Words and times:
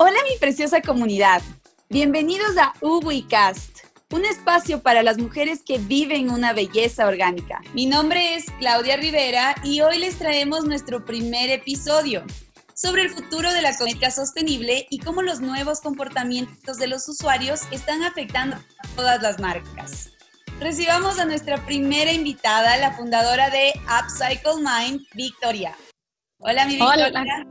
Hola 0.00 0.18
mi 0.30 0.38
preciosa 0.38 0.80
comunidad, 0.80 1.42
bienvenidos 1.88 2.56
a 2.56 2.72
UbiCast, 2.80 3.80
un 4.12 4.24
espacio 4.24 4.80
para 4.80 5.02
las 5.02 5.18
mujeres 5.18 5.62
que 5.66 5.78
viven 5.78 6.30
una 6.30 6.52
belleza 6.52 7.08
orgánica. 7.08 7.60
Mi 7.74 7.86
nombre 7.86 8.36
es 8.36 8.44
Claudia 8.60 8.96
Rivera 8.96 9.56
y 9.64 9.80
hoy 9.80 9.98
les 9.98 10.16
traemos 10.16 10.64
nuestro 10.64 11.04
primer 11.04 11.50
episodio 11.50 12.22
sobre 12.74 13.02
el 13.02 13.10
futuro 13.10 13.52
de 13.52 13.60
la 13.60 13.76
cosmética 13.76 14.12
sostenible 14.12 14.86
y 14.88 15.00
cómo 15.00 15.22
los 15.22 15.40
nuevos 15.40 15.80
comportamientos 15.80 16.76
de 16.76 16.86
los 16.86 17.08
usuarios 17.08 17.62
están 17.72 18.04
afectando 18.04 18.54
a 18.54 18.88
todas 18.94 19.20
las 19.20 19.40
marcas. 19.40 20.10
Recibamos 20.60 21.18
a 21.18 21.24
nuestra 21.24 21.66
primera 21.66 22.12
invitada, 22.12 22.76
la 22.76 22.92
fundadora 22.92 23.50
de 23.50 23.72
Upcycle 24.00 24.62
Mind, 24.62 25.04
Victoria. 25.14 25.74
Hola, 26.40 26.66
mi 26.66 26.76
Victoria. 26.76 27.08
Hola, 27.08 27.46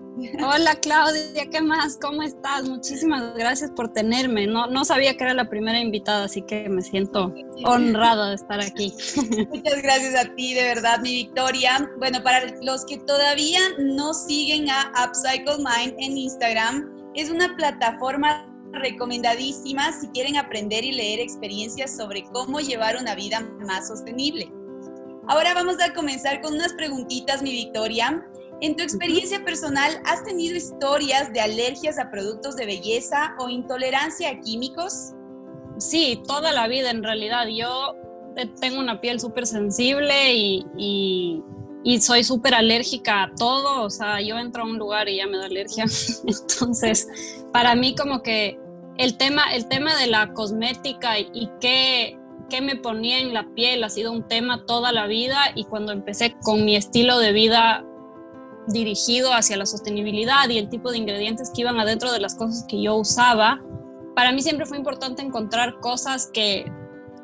hola, 0.47 0.75
Claudia, 0.75 1.49
¿qué 1.51 1.59
más? 1.59 1.99
¿Cómo 2.01 2.23
estás? 2.23 2.63
Muchísimas 2.69 3.35
gracias 3.35 3.69
por 3.71 3.91
tenerme. 3.91 4.47
No, 4.47 4.67
no 4.67 4.85
sabía 4.85 5.17
que 5.17 5.25
era 5.25 5.33
la 5.33 5.49
primera 5.49 5.77
invitada, 5.77 6.23
así 6.23 6.41
que 6.41 6.69
me 6.69 6.81
siento 6.81 7.33
honrada 7.65 8.29
de 8.29 8.35
estar 8.35 8.61
aquí. 8.61 8.93
Muchas 9.49 9.81
gracias 9.81 10.15
a 10.15 10.33
ti, 10.35 10.53
de 10.53 10.63
verdad, 10.63 11.01
mi 11.01 11.11
Victoria. 11.11 11.89
Bueno, 11.97 12.23
para 12.23 12.45
los 12.61 12.85
que 12.85 12.97
todavía 12.99 13.59
no 13.77 14.13
siguen 14.13 14.69
a 14.69 14.93
Upcycle 15.05 15.57
Mind 15.57 15.95
en 15.99 16.17
Instagram, 16.17 17.11
es 17.13 17.29
una 17.29 17.57
plataforma 17.57 18.47
recomendadísima 18.71 19.91
si 19.91 20.07
quieren 20.09 20.37
aprender 20.37 20.85
y 20.85 20.93
leer 20.93 21.19
experiencias 21.19 21.97
sobre 21.97 22.23
cómo 22.31 22.61
llevar 22.61 22.95
una 22.95 23.15
vida 23.15 23.41
más 23.59 23.89
sostenible. 23.89 24.49
Ahora 25.27 25.53
vamos 25.53 25.75
a 25.81 25.93
comenzar 25.93 26.39
con 26.39 26.53
unas 26.53 26.71
preguntitas, 26.71 27.41
mi 27.41 27.51
Victoria. 27.51 28.25
En 28.59 28.75
tu 28.75 28.81
experiencia 28.81 29.43
personal, 29.45 30.01
¿has 30.05 30.23
tenido 30.23 30.55
historias 30.55 31.31
de 31.31 31.41
alergias 31.41 31.99
a 31.99 32.09
productos 32.09 32.55
de 32.55 32.65
belleza 32.65 33.35
o 33.37 33.49
intolerancia 33.49 34.31
a 34.31 34.39
químicos? 34.39 35.13
Sí, 35.77 36.23
toda 36.27 36.51
la 36.51 36.67
vida 36.67 36.89
en 36.89 37.03
realidad. 37.03 37.45
Yo 37.47 37.93
eh, 38.35 38.47
tengo 38.59 38.79
una 38.79 38.99
piel 38.99 39.19
súper 39.19 39.45
sensible 39.45 40.33
y, 40.33 41.43
soy 42.01 42.23
súper 42.23 42.55
alérgica 42.55 43.23
a 43.23 43.31
todo. 43.35 43.83
O 43.83 43.91
sea, 43.91 44.21
yo 44.21 44.39
entro 44.39 44.63
a 44.63 44.65
un 44.65 44.79
lugar 44.79 45.07
y 45.07 45.17
ya 45.17 45.27
me 45.27 45.37
da 45.37 45.45
alergia. 45.45 45.85
Entonces, 46.25 47.07
para 47.53 47.75
mí 47.75 47.93
como 47.93 48.23
que 48.23 48.59
el 48.97 49.17
tema, 49.17 49.53
el 49.53 49.67
tema 49.67 49.95
de 49.95 50.07
la 50.07 50.33
cosmética 50.33 51.19
y 51.19 51.47
qué, 51.61 52.17
qué 52.49 52.61
me 52.61 52.75
ponía 52.75 53.19
en 53.19 53.35
la 53.35 53.47
piel 53.53 53.83
ha 53.83 53.89
sido 53.89 54.11
un 54.11 54.27
tema 54.27 54.65
toda 54.65 54.91
la 54.91 55.05
vida 55.05 55.37
y 55.53 55.65
cuando 55.65 55.91
empecé 55.91 56.35
con 56.41 56.65
mi 56.65 56.75
estilo 56.75 57.19
de 57.19 57.33
vida 57.33 57.85
dirigido 58.67 59.33
hacia 59.33 59.57
la 59.57 59.65
sostenibilidad 59.65 60.49
y 60.49 60.57
el 60.57 60.69
tipo 60.69 60.91
de 60.91 60.97
ingredientes 60.97 61.51
que 61.53 61.61
iban 61.61 61.79
adentro 61.79 62.11
de 62.11 62.19
las 62.19 62.35
cosas 62.35 62.65
que 62.67 62.81
yo 62.81 62.95
usaba, 62.95 63.61
para 64.15 64.31
mí 64.31 64.41
siempre 64.41 64.65
fue 64.65 64.77
importante 64.77 65.21
encontrar 65.21 65.79
cosas 65.79 66.29
que, 66.33 66.71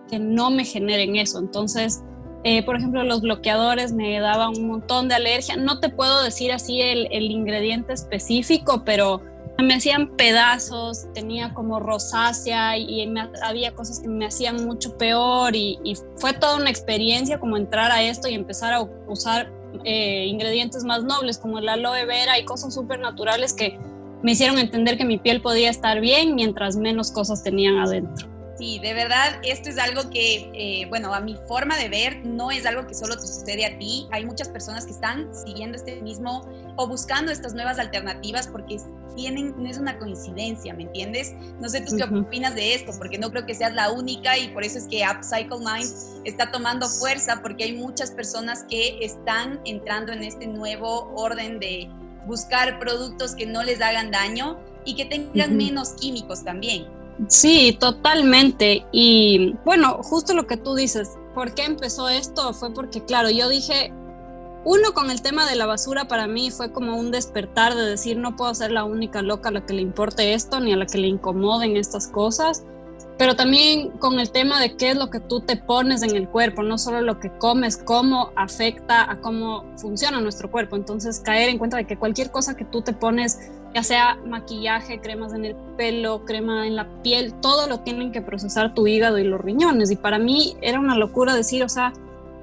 que 0.10 0.20
no 0.20 0.52
me 0.52 0.66
generen 0.66 1.16
eso. 1.16 1.40
Entonces, 1.40 2.04
eh, 2.44 2.64
por 2.64 2.76
ejemplo, 2.76 3.04
los 3.04 3.22
bloqueadores 3.22 3.94
me 3.94 4.20
daban 4.20 4.50
un 4.58 4.68
montón 4.68 5.08
de 5.08 5.16
alergia. 5.16 5.56
No 5.56 5.80
te 5.80 5.90
puedo 5.90 6.24
decir 6.24 6.52
así 6.52 6.82
el, 6.82 7.08
el 7.12 7.32
ingrediente 7.32 7.94
específico, 7.94 8.84
pero 8.86 9.22
me 9.62 9.76
hacían 9.76 10.16
pedazos, 10.16 11.08
tenía 11.14 11.54
como 11.54 11.80
rosácea 11.80 12.78
y 12.78 13.08
había 13.44 13.74
cosas 13.74 14.00
que 14.00 14.08
me 14.08 14.26
hacían 14.26 14.66
mucho 14.66 14.98
peor 14.98 15.56
y, 15.56 15.80
y, 15.84 15.96
fue 16.18 16.34
toda 16.34 16.58
una 16.58 16.70
experiencia 16.70 17.40
como 17.40 17.56
entrar 17.56 17.92
a 17.92 18.02
esto 18.04 18.28
y 18.28 18.34
empezar 18.34 18.74
a 18.74 18.82
usar 19.08 19.52
eh, 19.84 20.26
ingredientes 20.28 20.84
más 20.84 21.04
nobles 21.04 21.38
como 21.38 21.60
el 21.60 21.70
aloe 21.70 22.06
vera 22.06 22.40
y 22.40 22.46
cosas 22.46 22.74
súper 22.74 23.00
naturales 23.00 23.54
que 23.54 23.78
me 24.22 24.32
hicieron 24.32 24.58
entender 24.58 24.98
que 24.98 25.06
mi 25.06 25.18
piel 25.18 25.42
podía 25.42 25.70
estar 25.70 26.00
bien 26.00 26.36
mientras 26.36 26.78
menos 26.78 27.12
cosas 27.12 27.44
tenían 27.44 27.78
adentro. 27.78 28.33
Sí, 28.64 28.80
de 28.80 28.94
verdad, 28.94 29.42
esto 29.44 29.70
es 29.70 29.78
algo 29.78 30.10
que, 30.10 30.50
eh, 30.54 30.86
bueno, 30.88 31.14
a 31.14 31.20
mi 31.20 31.36
forma 31.50 31.78
de 31.78 31.90
ver, 31.90 32.26
no 32.26 32.50
es 32.50 32.66
algo 32.66 32.88
que 32.88 32.94
solo 32.94 33.18
te 33.18 33.28
sucede 33.28 33.66
a 33.66 33.78
ti. 33.78 34.08
Hay 34.10 34.26
muchas 34.26 34.48
personas 34.48 34.86
que 34.86 34.94
están 34.94 35.28
siguiendo 35.36 35.76
este 35.76 36.02
mismo 36.02 36.48
o 36.78 36.88
buscando 36.88 37.30
estas 37.30 37.54
nuevas 37.54 37.78
alternativas 37.78 38.48
porque 38.48 38.78
tienen, 39.18 39.54
no 39.62 39.70
es 39.70 39.78
una 39.78 40.00
coincidencia, 40.00 40.74
¿me 40.74 40.84
entiendes? 40.84 41.34
No 41.60 41.68
sé 41.68 41.82
tú 41.82 41.98
qué 41.98 42.06
opinas 42.06 42.56
de 42.56 42.74
esto, 42.74 42.94
porque 42.98 43.18
no 43.18 43.32
creo 43.32 43.46
que 43.46 43.54
seas 43.54 43.74
la 43.74 43.92
única 43.92 44.38
y 44.38 44.48
por 44.48 44.64
eso 44.64 44.78
es 44.78 44.88
que 44.88 45.04
Upcycle 45.06 45.58
Mind 45.58 46.24
está 46.24 46.50
tomando 46.50 46.88
fuerza, 46.88 47.42
porque 47.42 47.66
hay 47.66 47.74
muchas 47.74 48.12
personas 48.12 48.64
que 48.70 49.04
están 49.04 49.60
entrando 49.66 50.14
en 50.14 50.24
este 50.24 50.48
nuevo 50.48 51.12
orden 51.18 51.60
de 51.60 51.90
buscar 52.26 52.80
productos 52.80 53.36
que 53.36 53.46
no 53.46 53.62
les 53.62 53.82
hagan 53.82 54.10
daño 54.10 54.58
y 54.86 54.96
que 54.96 55.04
tengan 55.04 55.58
menos 55.58 55.96
químicos 55.96 56.46
también. 56.46 57.03
Sí, 57.28 57.78
totalmente. 57.80 58.86
Y 58.92 59.56
bueno, 59.66 60.00
justo 60.04 60.34
lo 60.34 60.48
que 60.48 60.58
tú 60.58 60.76
dices, 60.76 61.12
¿por 61.34 61.54
qué 61.54 61.66
empezó 61.66 62.10
esto? 62.10 62.54
Fue 62.54 62.74
porque, 62.74 63.04
claro, 63.04 63.30
yo 63.30 63.50
dije, 63.50 63.94
uno 64.66 64.94
con 64.94 65.12
el 65.12 65.22
tema 65.22 65.50
de 65.50 65.56
la 65.56 65.66
basura 65.66 66.08
para 66.08 66.28
mí 66.28 66.52
fue 66.52 66.72
como 66.72 66.98
un 66.98 67.12
despertar 67.12 67.76
de 67.76 67.86
decir, 67.86 68.18
no 68.18 68.36
puedo 68.36 68.54
ser 68.56 68.72
la 68.72 68.84
única 68.84 69.22
loca 69.22 69.50
a 69.50 69.52
la 69.52 69.66
que 69.66 69.74
le 69.74 69.82
importe 69.82 70.34
esto, 70.34 70.60
ni 70.60 70.74
a 70.74 70.78
la 70.78 70.86
que 70.86 70.98
le 70.98 71.08
incomoden 71.08 71.78
estas 71.78 72.08
cosas 72.08 72.64
pero 73.18 73.36
también 73.36 73.92
con 73.92 74.20
el 74.20 74.32
tema 74.32 74.60
de 74.60 74.76
qué 74.76 74.92
es 74.92 74.98
lo 74.98 75.10
que 75.10 75.20
tú 75.20 75.42
te 75.42 75.56
pones 75.56 76.02
en 76.02 76.16
el 76.16 76.28
cuerpo, 76.28 76.64
no 76.64 76.78
solo 76.78 77.02
lo 77.02 77.20
que 77.20 77.30
comes, 77.38 77.78
cómo 77.78 78.32
afecta 78.36 79.10
a 79.10 79.18
cómo 79.22 79.66
funciona 79.78 80.20
nuestro 80.20 80.50
cuerpo. 80.50 80.76
Entonces, 80.76 81.20
caer 81.20 81.50
en 81.50 81.58
cuenta 81.58 81.78
de 81.78 81.86
que 81.86 81.98
cualquier 81.98 82.32
cosa 82.32 82.56
que 82.56 82.66
tú 82.66 82.82
te 82.82 82.94
pones, 82.94 83.52
ya 83.74 83.84
sea 83.84 84.16
maquillaje, 84.26 85.00
cremas 85.00 85.34
en 85.34 85.46
el 85.46 85.56
pelo, 85.78 86.26
crema 86.26 86.66
en 86.66 86.76
la 86.76 86.88
piel, 87.04 87.34
todo 87.36 87.68
lo 87.68 87.82
tienen 87.82 88.12
que 88.12 88.22
procesar 88.22 88.74
tu 88.74 88.88
hígado 88.88 89.20
y 89.20 89.24
los 89.24 89.40
riñones. 89.40 89.92
Y 89.92 89.96
para 89.96 90.18
mí 90.18 90.58
era 90.62 90.80
una 90.80 90.98
locura 90.98 91.36
decir, 91.36 91.64
o 91.64 91.70
sea, 91.70 91.94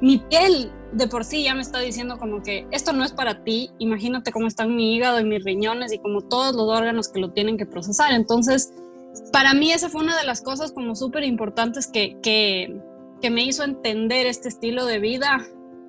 mi 0.00 0.19
piel 0.19 0.70
de 0.92 1.06
por 1.06 1.25
sí 1.25 1.44
ya 1.44 1.54
me 1.54 1.62
está 1.62 1.78
diciendo 1.78 2.19
como 2.19 2.42
que 2.42 2.66
esto 2.70 2.92
no 2.92 3.04
es 3.04 3.12
para 3.12 3.44
ti, 3.44 3.70
imagínate 3.78 4.32
cómo 4.32 4.47
están 4.47 4.75
mi 4.75 4.94
hígado 4.94 5.20
y 5.20 5.25
mis 5.25 5.44
riñones 5.44 5.92
y 5.92 5.98
como 5.98 6.22
todos 6.22 6.54
los 6.54 6.69
órganos 6.69 7.08
que 7.08 7.20
lo 7.20 7.31
tienen 7.31 7.56
que 7.56 7.66
procesar. 7.66 8.12
Entonces, 8.12 8.72
para 9.32 9.54
mí 9.54 9.72
esa 9.72 9.88
fue 9.88 10.03
una 10.03 10.19
de 10.19 10.25
las 10.25 10.43
cosas 10.43 10.72
como 10.72 10.94
súper 10.94 11.25
importantes 11.25 11.87
que, 11.87 12.19
que, 12.21 12.81
que 13.21 13.31
me 13.31 13.44
hizo 13.44 13.65
entender 13.65 14.26
este 14.26 14.48
estilo 14.48 14.84
de 14.84 14.98
vida, 14.98 15.38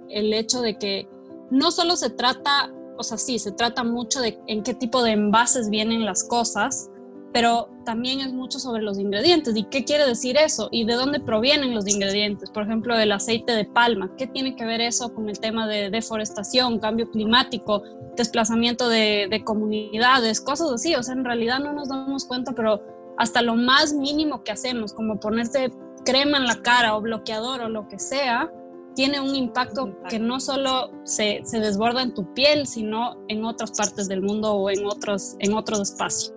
el 0.09 0.33
hecho 0.33 0.61
de 0.61 0.77
que 0.77 1.07
no 1.49 1.71
solo 1.71 1.95
se 1.95 2.09
trata, 2.09 2.71
o 2.97 3.03
sea, 3.03 3.17
sí, 3.17 3.39
se 3.39 3.51
trata 3.51 3.83
mucho 3.83 4.21
de 4.21 4.39
en 4.47 4.63
qué 4.63 4.73
tipo 4.73 5.03
de 5.03 5.11
envases 5.11 5.69
vienen 5.69 6.05
las 6.05 6.23
cosas, 6.23 6.89
pero 7.33 7.69
también 7.85 8.19
es 8.19 8.33
mucho 8.33 8.59
sobre 8.59 8.81
los 8.83 8.99
ingredientes 8.99 9.55
y 9.55 9.63
qué 9.63 9.85
quiere 9.85 10.05
decir 10.05 10.37
eso 10.37 10.67
y 10.71 10.83
de 10.85 10.95
dónde 10.95 11.19
provienen 11.19 11.73
los 11.73 11.87
ingredientes. 11.87 12.49
Por 12.49 12.63
ejemplo, 12.63 12.97
el 12.97 13.11
aceite 13.11 13.53
de 13.53 13.65
palma, 13.65 14.11
¿qué 14.17 14.27
tiene 14.27 14.55
que 14.55 14.65
ver 14.65 14.81
eso 14.81 15.13
con 15.13 15.29
el 15.29 15.39
tema 15.39 15.67
de 15.67 15.89
deforestación, 15.89 16.79
cambio 16.79 17.09
climático, 17.09 17.83
desplazamiento 18.17 18.89
de, 18.89 19.27
de 19.29 19.43
comunidades, 19.43 20.41
cosas 20.41 20.71
así? 20.71 20.95
O 20.95 21.03
sea, 21.03 21.13
en 21.13 21.23
realidad 21.23 21.59
no 21.59 21.71
nos 21.71 21.87
damos 21.87 22.25
cuenta, 22.25 22.51
pero 22.51 22.81
hasta 23.21 23.43
lo 23.43 23.55
más 23.55 23.93
mínimo 23.93 24.43
que 24.43 24.51
hacemos, 24.51 24.93
como 24.93 25.19
ponerte 25.19 25.71
crema 26.03 26.39
en 26.39 26.47
la 26.47 26.63
cara 26.63 26.95
o 26.95 27.01
bloqueador 27.01 27.61
o 27.61 27.69
lo 27.69 27.87
que 27.87 27.99
sea, 27.99 28.51
tiene 28.95 29.21
un 29.21 29.35
impacto 29.35 29.95
que 30.09 30.17
no 30.17 30.39
solo 30.39 30.89
se, 31.03 31.43
desborda 31.51 32.01
en 32.01 32.15
tu 32.15 32.33
piel, 32.33 32.65
sino 32.65 33.23
en 33.27 33.45
otras 33.45 33.73
partes 33.73 34.07
del 34.07 34.23
mundo 34.23 34.53
o 34.53 34.71
en 34.71 34.87
otros, 34.87 35.35
en 35.37 35.53
otros 35.53 35.81
espacios. 35.81 36.33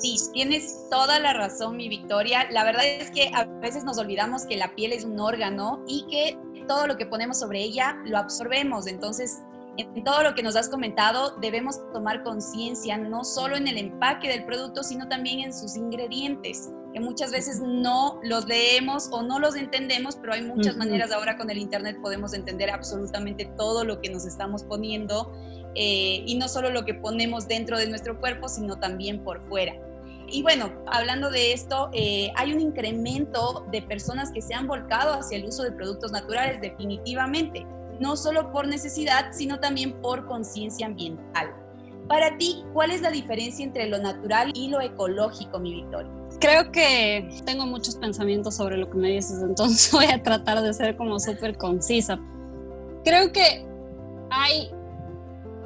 Sí, 0.00 0.16
tienes 0.32 0.88
toda 0.90 1.18
la 1.18 1.32
razón, 1.32 1.76
mi 1.76 1.88
Victoria. 1.88 2.46
La 2.52 2.62
verdad 2.62 2.86
es 2.86 3.10
que 3.10 3.32
a 3.34 3.46
veces 3.60 3.82
nos 3.82 3.98
olvidamos 3.98 4.44
que 4.44 4.56
la 4.56 4.76
piel 4.76 4.92
es 4.92 5.04
un 5.04 5.18
órgano 5.18 5.82
y 5.88 6.06
que 6.08 6.38
todo 6.68 6.86
lo 6.86 6.98
que 6.98 7.06
ponemos 7.06 7.40
sobre 7.40 7.64
ella 7.64 7.96
lo 8.04 8.16
absorbemos. 8.16 8.86
Entonces, 8.86 9.40
en 9.76 10.04
todo 10.04 10.22
lo 10.22 10.34
que 10.34 10.42
nos 10.42 10.56
has 10.56 10.68
comentado, 10.68 11.36
debemos 11.40 11.80
tomar 11.92 12.22
conciencia 12.22 12.98
no 12.98 13.24
solo 13.24 13.56
en 13.56 13.68
el 13.68 13.78
empaque 13.78 14.28
del 14.28 14.44
producto, 14.44 14.82
sino 14.82 15.08
también 15.08 15.40
en 15.40 15.54
sus 15.54 15.76
ingredientes, 15.76 16.70
que 16.92 17.00
muchas 17.00 17.30
veces 17.30 17.60
no 17.60 18.20
los 18.22 18.46
leemos 18.46 19.08
o 19.12 19.22
no 19.22 19.38
los 19.38 19.54
entendemos, 19.56 20.16
pero 20.16 20.34
hay 20.34 20.42
muchas 20.42 20.76
maneras 20.76 21.12
ahora 21.12 21.36
con 21.36 21.50
el 21.50 21.58
Internet 21.58 21.98
podemos 22.02 22.34
entender 22.34 22.70
absolutamente 22.70 23.44
todo 23.56 23.84
lo 23.84 24.00
que 24.00 24.10
nos 24.10 24.26
estamos 24.26 24.64
poniendo 24.64 25.32
eh, 25.76 26.24
y 26.26 26.34
no 26.36 26.48
solo 26.48 26.70
lo 26.70 26.84
que 26.84 26.94
ponemos 26.94 27.46
dentro 27.46 27.78
de 27.78 27.86
nuestro 27.86 28.18
cuerpo, 28.18 28.48
sino 28.48 28.78
también 28.78 29.22
por 29.22 29.46
fuera. 29.48 29.74
Y 30.32 30.42
bueno, 30.42 30.72
hablando 30.86 31.30
de 31.30 31.52
esto, 31.52 31.90
eh, 31.92 32.30
hay 32.36 32.52
un 32.52 32.60
incremento 32.60 33.66
de 33.70 33.82
personas 33.82 34.30
que 34.30 34.42
se 34.42 34.54
han 34.54 34.66
volcado 34.66 35.14
hacia 35.14 35.38
el 35.38 35.44
uso 35.44 35.62
de 35.62 35.72
productos 35.72 36.12
naturales 36.12 36.60
definitivamente 36.60 37.66
no 38.00 38.16
solo 38.16 38.50
por 38.50 38.66
necesidad, 38.66 39.30
sino 39.30 39.60
también 39.60 40.00
por 40.00 40.26
conciencia 40.26 40.86
ambiental. 40.86 41.54
Para 42.08 42.36
ti, 42.38 42.64
¿cuál 42.72 42.90
es 42.90 43.02
la 43.02 43.10
diferencia 43.10 43.64
entre 43.64 43.86
lo 43.88 43.98
natural 43.98 44.50
y 44.54 44.68
lo 44.68 44.80
ecológico, 44.80 45.60
mi 45.60 45.74
Victoria? 45.74 46.10
Creo 46.40 46.72
que 46.72 47.28
tengo 47.44 47.66
muchos 47.66 47.94
pensamientos 47.96 48.56
sobre 48.56 48.78
lo 48.78 48.90
que 48.90 48.98
me 48.98 49.10
dices, 49.10 49.40
entonces 49.42 49.92
voy 49.92 50.06
a 50.06 50.20
tratar 50.20 50.60
de 50.60 50.74
ser 50.74 50.96
como 50.96 51.20
súper 51.20 51.56
concisa. 51.56 52.18
Creo 53.04 53.30
que 53.30 53.64
hay 54.30 54.72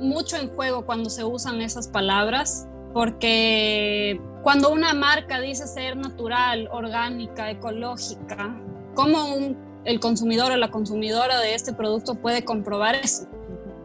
mucho 0.01 0.37
en 0.37 0.49
juego 0.51 0.85
cuando 0.85 1.09
se 1.09 1.25
usan 1.25 1.63
esas 1.63 1.89
palabras 1.89 2.69
porque 2.93 4.21
cuando 4.43 4.71
una 4.71 4.93
marca 4.93 5.41
dice 5.41 5.67
ser 5.67 5.97
natural, 5.97 6.69
orgánica, 6.71 7.51
ecológica, 7.51 8.55
¿cómo 8.95 9.37
el 9.85 10.01
consumidor 10.01 10.53
o 10.53 10.57
la 10.57 10.71
consumidora 10.71 11.41
de 11.41 11.55
este 11.55 11.73
producto 11.73 12.15
puede 12.15 12.45
comprobar 12.45 12.95
eso? 12.97 13.27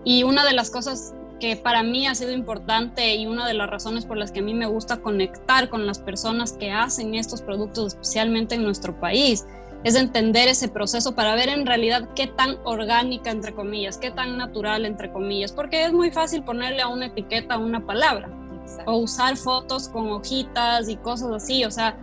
Y 0.03 0.23
una 0.23 0.45
de 0.45 0.53
las 0.53 0.69
cosas 0.69 1.13
que 1.39 1.55
para 1.55 1.83
mí 1.83 2.07
ha 2.07 2.15
sido 2.15 2.31
importante 2.31 3.15
y 3.15 3.25
una 3.25 3.47
de 3.47 3.53
las 3.53 3.69
razones 3.69 4.05
por 4.05 4.17
las 4.17 4.31
que 4.31 4.39
a 4.39 4.43
mí 4.43 4.53
me 4.53 4.65
gusta 4.65 4.97
conectar 4.97 5.69
con 5.69 5.87
las 5.87 5.99
personas 5.99 6.53
que 6.53 6.71
hacen 6.71 7.15
estos 7.15 7.41
productos, 7.41 7.93
especialmente 7.93 8.55
en 8.55 8.63
nuestro 8.63 8.99
país, 8.99 9.45
es 9.83 9.95
entender 9.95 10.49
ese 10.49 10.67
proceso 10.67 11.15
para 11.15 11.35
ver 11.35 11.49
en 11.49 11.65
realidad 11.65 12.09
qué 12.13 12.27
tan 12.27 12.57
orgánica, 12.65 13.31
entre 13.31 13.53
comillas, 13.53 13.97
qué 13.97 14.11
tan 14.11 14.37
natural, 14.37 14.85
entre 14.85 15.11
comillas, 15.11 15.53
porque 15.53 15.85
es 15.85 15.93
muy 15.93 16.11
fácil 16.11 16.43
ponerle 16.43 16.81
a 16.81 16.89
una 16.89 17.05
etiqueta 17.05 17.57
una 17.57 17.85
palabra 17.85 18.29
o 18.85 18.97
usar 18.97 19.37
fotos 19.37 19.87
con 19.87 20.11
hojitas 20.11 20.89
y 20.89 20.97
cosas 20.97 21.31
así, 21.31 21.63
o 21.63 21.71
sea, 21.71 21.97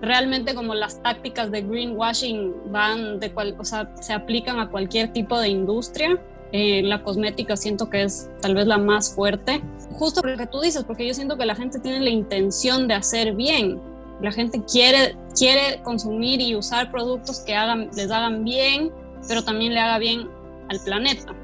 realmente 0.00 0.54
como 0.54 0.74
las 0.74 1.02
tácticas 1.02 1.50
de 1.50 1.62
greenwashing 1.62 2.72
van 2.72 3.20
de 3.20 3.32
cual, 3.32 3.56
o 3.58 3.64
sea, 3.64 3.90
se 4.00 4.12
aplican 4.12 4.58
a 4.58 4.70
cualquier 4.70 5.12
tipo 5.12 5.38
de 5.38 5.48
industria 5.48 6.20
eh, 6.52 6.82
la 6.82 7.02
cosmética 7.02 7.56
siento 7.56 7.88
que 7.88 8.02
es 8.02 8.28
tal 8.42 8.54
vez 8.54 8.66
la 8.66 8.76
más 8.76 9.14
fuerte. 9.14 9.62
Justo 9.92 10.20
lo 10.22 10.36
que 10.36 10.46
tú 10.46 10.60
dices, 10.60 10.84
porque 10.84 11.06
yo 11.06 11.14
siento 11.14 11.38
que 11.38 11.46
la 11.46 11.54
gente 11.54 11.80
tiene 11.80 12.00
la 12.00 12.10
intención 12.10 12.86
de 12.88 12.94
hacer 12.94 13.34
bien. 13.34 13.80
La 14.20 14.30
gente 14.32 14.62
quiere, 14.70 15.16
quiere 15.36 15.82
consumir 15.82 16.42
y 16.42 16.54
usar 16.54 16.90
productos 16.90 17.40
que 17.40 17.54
hagan, 17.54 17.88
les 17.96 18.10
hagan 18.10 18.44
bien, 18.44 18.92
pero 19.26 19.42
también 19.42 19.72
le 19.72 19.80
haga 19.80 19.98
bien 19.98 20.28
al 20.68 20.78
planeta. 20.84 21.34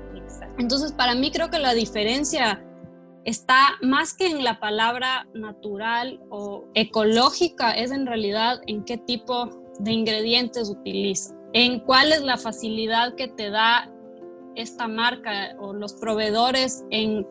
Entonces, 0.58 0.92
para 0.92 1.14
mí 1.14 1.30
creo 1.30 1.50
que 1.50 1.58
la 1.58 1.72
diferencia 1.72 2.62
está 3.28 3.76
más 3.82 4.14
que 4.14 4.26
en 4.26 4.42
la 4.42 4.58
palabra 4.58 5.28
natural 5.34 6.18
o 6.30 6.64
ecológica, 6.72 7.72
es 7.72 7.90
en 7.90 8.06
realidad 8.06 8.62
en 8.66 8.84
qué 8.84 8.96
tipo 8.96 9.50
de 9.80 9.92
ingredientes 9.92 10.70
utiliza, 10.70 11.34
en 11.52 11.80
cuál 11.80 12.12
es 12.12 12.22
la 12.22 12.38
facilidad 12.38 13.16
que 13.16 13.28
te 13.28 13.50
da 13.50 13.92
esta 14.56 14.88
marca 14.88 15.54
o 15.60 15.74
los 15.74 15.92
proveedores 15.92 16.86
en 16.90 17.26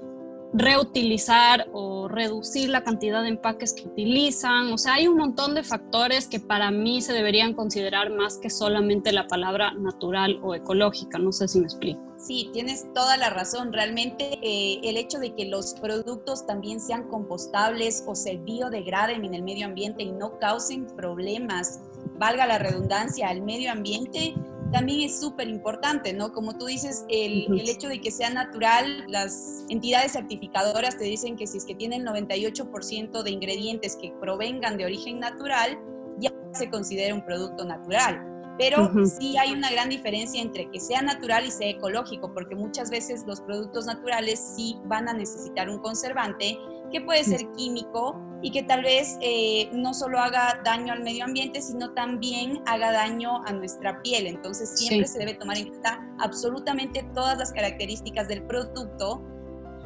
reutilizar 0.53 1.67
o 1.73 2.07
reducir 2.07 2.69
la 2.69 2.83
cantidad 2.83 3.23
de 3.23 3.29
empaques 3.29 3.73
que 3.73 3.87
utilizan. 3.87 4.71
O 4.71 4.77
sea, 4.77 4.93
hay 4.93 5.07
un 5.07 5.17
montón 5.17 5.55
de 5.55 5.63
factores 5.63 6.27
que 6.27 6.39
para 6.39 6.69
mí 6.69 7.01
se 7.01 7.11
deberían 7.11 7.55
considerar 7.55 8.11
más 8.11 8.37
que 8.37 8.51
solamente 8.51 9.11
la 9.11 9.25
palabra 9.25 9.73
natural 9.73 10.39
o 10.43 10.53
ecológica. 10.53 11.17
No 11.17 11.31
sé 11.31 11.47
si 11.47 11.59
me 11.59 11.65
explico. 11.65 12.06
Sí, 12.17 12.49
tienes 12.51 12.91
toda 12.93 13.15
la 13.15 13.29
razón. 13.29 13.71
Realmente 13.71 14.39
eh, 14.41 14.79
el 14.83 14.97
hecho 14.97 15.19
de 15.19 15.35
que 15.35 15.45
los 15.45 15.75
productos 15.75 16.47
también 16.47 16.79
sean 16.79 17.07
compostables 17.09 18.03
o 18.07 18.15
se 18.15 18.37
biodegraden 18.37 19.23
en 19.23 19.35
el 19.35 19.43
medio 19.43 19.67
ambiente 19.67 20.03
y 20.03 20.11
no 20.11 20.39
causen 20.39 20.87
problemas, 20.87 21.79
valga 22.17 22.47
la 22.47 22.57
redundancia, 22.57 23.29
al 23.29 23.43
medio 23.43 23.71
ambiente, 23.71 24.33
también 24.71 25.01
es 25.01 25.19
súper 25.19 25.47
importante, 25.47 26.11
¿no? 26.11 26.33
Como 26.33 26.57
tú 26.57 26.65
dices, 26.65 27.05
el, 27.07 27.45
el, 27.53 27.69
hecho 27.69 27.87
de 27.87 28.01
que 28.01 28.11
sea 28.11 28.29
natural, 28.31 29.05
las 29.07 29.63
entidades 29.69 30.13
certificadoras 30.13 30.97
te 30.97 31.05
dicen 31.05 31.37
que 31.37 31.47
si 31.47 31.59
es 31.59 31.65
que 31.65 31.75
tienen 31.75 32.05
98% 32.05 33.23
de 33.23 33.31
ingredientes 33.31 33.95
que 33.95 34.11
provengan 34.19 34.77
de 34.77 34.85
origen 34.85 35.19
natural, 35.19 35.79
ya 36.17 36.33
se 36.53 36.69
considera 36.69 37.13
un 37.13 37.23
producto 37.23 37.63
natural. 37.63 38.36
Pero 38.57 38.91
sí 39.05 39.37
hay 39.37 39.53
una 39.53 39.69
gran 39.69 39.89
diferencia 39.89 40.41
entre 40.41 40.69
que 40.71 40.79
sea 40.79 41.01
natural 41.01 41.45
y 41.45 41.51
sea 41.51 41.69
ecológico, 41.69 42.33
porque 42.33 42.55
muchas 42.55 42.89
veces 42.89 43.23
los 43.27 43.41
productos 43.41 43.85
naturales 43.85 44.53
sí 44.55 44.77
van 44.85 45.07
a 45.07 45.13
necesitar 45.13 45.69
un 45.69 45.77
conservante 45.79 46.57
que 46.91 47.01
puede 47.01 47.23
ser 47.23 47.51
químico 47.51 48.19
y 48.41 48.51
que 48.51 48.63
tal 48.63 48.83
vez 48.83 49.17
eh, 49.21 49.69
no 49.73 49.93
solo 49.93 50.19
haga 50.19 50.61
daño 50.63 50.93
al 50.93 51.03
medio 51.03 51.25
ambiente, 51.25 51.61
sino 51.61 51.93
también 51.93 52.61
haga 52.65 52.91
daño 52.91 53.43
a 53.45 53.51
nuestra 53.51 54.01
piel. 54.01 54.27
Entonces 54.27 54.77
siempre 54.77 55.07
se 55.07 55.19
debe 55.19 55.33
tomar 55.33 55.57
en 55.57 55.69
cuenta 55.69 55.99
absolutamente 56.19 57.03
todas 57.13 57.37
las 57.37 57.51
características 57.51 58.27
del 58.27 58.43
producto. 58.43 59.23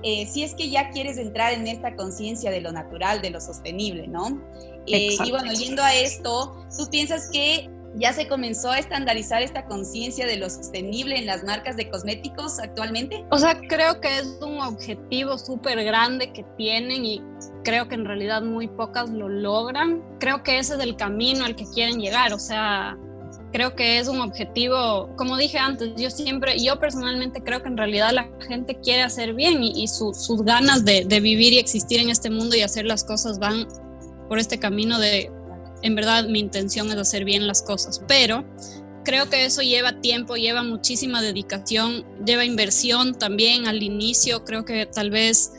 Eh, 0.03 0.25
si 0.25 0.43
es 0.43 0.55
que 0.55 0.69
ya 0.69 0.89
quieres 0.89 1.17
entrar 1.17 1.53
en 1.53 1.67
esta 1.67 1.95
conciencia 1.95 2.51
de 2.51 2.61
lo 2.61 2.71
natural, 2.71 3.21
de 3.21 3.29
lo 3.29 3.39
sostenible, 3.39 4.07
¿no? 4.07 4.41
Eh, 4.87 5.15
y 5.23 5.31
bueno, 5.31 5.53
yendo 5.53 5.83
a 5.83 5.93
esto, 5.93 6.65
¿tú 6.75 6.89
piensas 6.89 7.29
que 7.31 7.69
ya 7.95 8.13
se 8.13 8.27
comenzó 8.27 8.71
a 8.71 8.79
estandarizar 8.79 9.41
esta 9.41 9.65
conciencia 9.65 10.25
de 10.25 10.37
lo 10.37 10.49
sostenible 10.49 11.17
en 11.17 11.25
las 11.25 11.43
marcas 11.43 11.75
de 11.75 11.89
cosméticos 11.89 12.59
actualmente? 12.59 13.25
O 13.29 13.37
sea, 13.37 13.59
creo 13.59 13.99
que 13.99 14.19
es 14.19 14.37
un 14.41 14.59
objetivo 14.59 15.37
súper 15.37 15.83
grande 15.83 16.31
que 16.31 16.45
tienen 16.57 17.05
y 17.05 17.21
creo 17.63 17.87
que 17.87 17.95
en 17.95 18.05
realidad 18.05 18.41
muy 18.41 18.67
pocas 18.67 19.09
lo 19.09 19.29
logran. 19.29 20.01
Creo 20.19 20.43
que 20.43 20.59
ese 20.59 20.75
es 20.75 20.79
el 20.79 20.95
camino 20.95 21.45
al 21.45 21.55
que 21.55 21.65
quieren 21.65 21.99
llegar, 21.99 22.33
o 22.33 22.39
sea, 22.39 22.97
creo 23.51 23.75
que 23.75 23.99
es 23.99 24.07
un 24.07 24.21
objetivo, 24.21 25.09
como 25.17 25.37
dije 25.37 25.57
antes, 25.57 25.91
yo 25.97 26.09
siempre, 26.09 26.57
yo 26.57 26.79
personalmente 26.79 27.43
creo 27.43 27.61
que 27.61 27.67
en 27.67 27.77
realidad 27.77 28.11
la 28.13 28.29
gente 28.47 28.79
quiere 28.81 29.01
hacer 29.01 29.33
bien 29.33 29.61
y, 29.63 29.87
sus 29.87 30.43
ganas 30.43 30.85
de, 30.85 31.05
vivir 31.21 31.53
y 31.53 31.59
existir 31.59 31.99
en 31.99 32.09
este 32.09 32.29
mundo 32.29 32.55
y 32.55 32.61
hacer 32.61 32.85
las 32.85 33.03
cosas 33.03 33.39
van 33.39 33.67
por 34.29 34.39
este 34.39 34.59
camino 34.59 34.97
de 34.97 35.31
en 35.81 35.95
verdad 35.95 36.27
mi 36.27 36.39
intención 36.39 36.89
es 36.91 36.97
hacer 36.97 37.25
bien 37.25 37.47
las 37.47 37.61
cosas, 37.61 38.01
pero 38.07 38.45
creo 39.03 39.29
que 39.29 39.45
eso 39.45 39.61
lleva 39.61 40.01
tiempo, 40.01 40.35
lleva 40.35 40.63
muchísima 40.63 41.21
dedicación, 41.21 42.05
lleva 42.25 42.45
inversión 42.45 43.17
también 43.17 43.67
al 43.67 43.83
inicio, 43.83 44.43
creo 44.45 44.65
que 44.65 44.85
tal 44.85 45.09
vez 45.09 45.51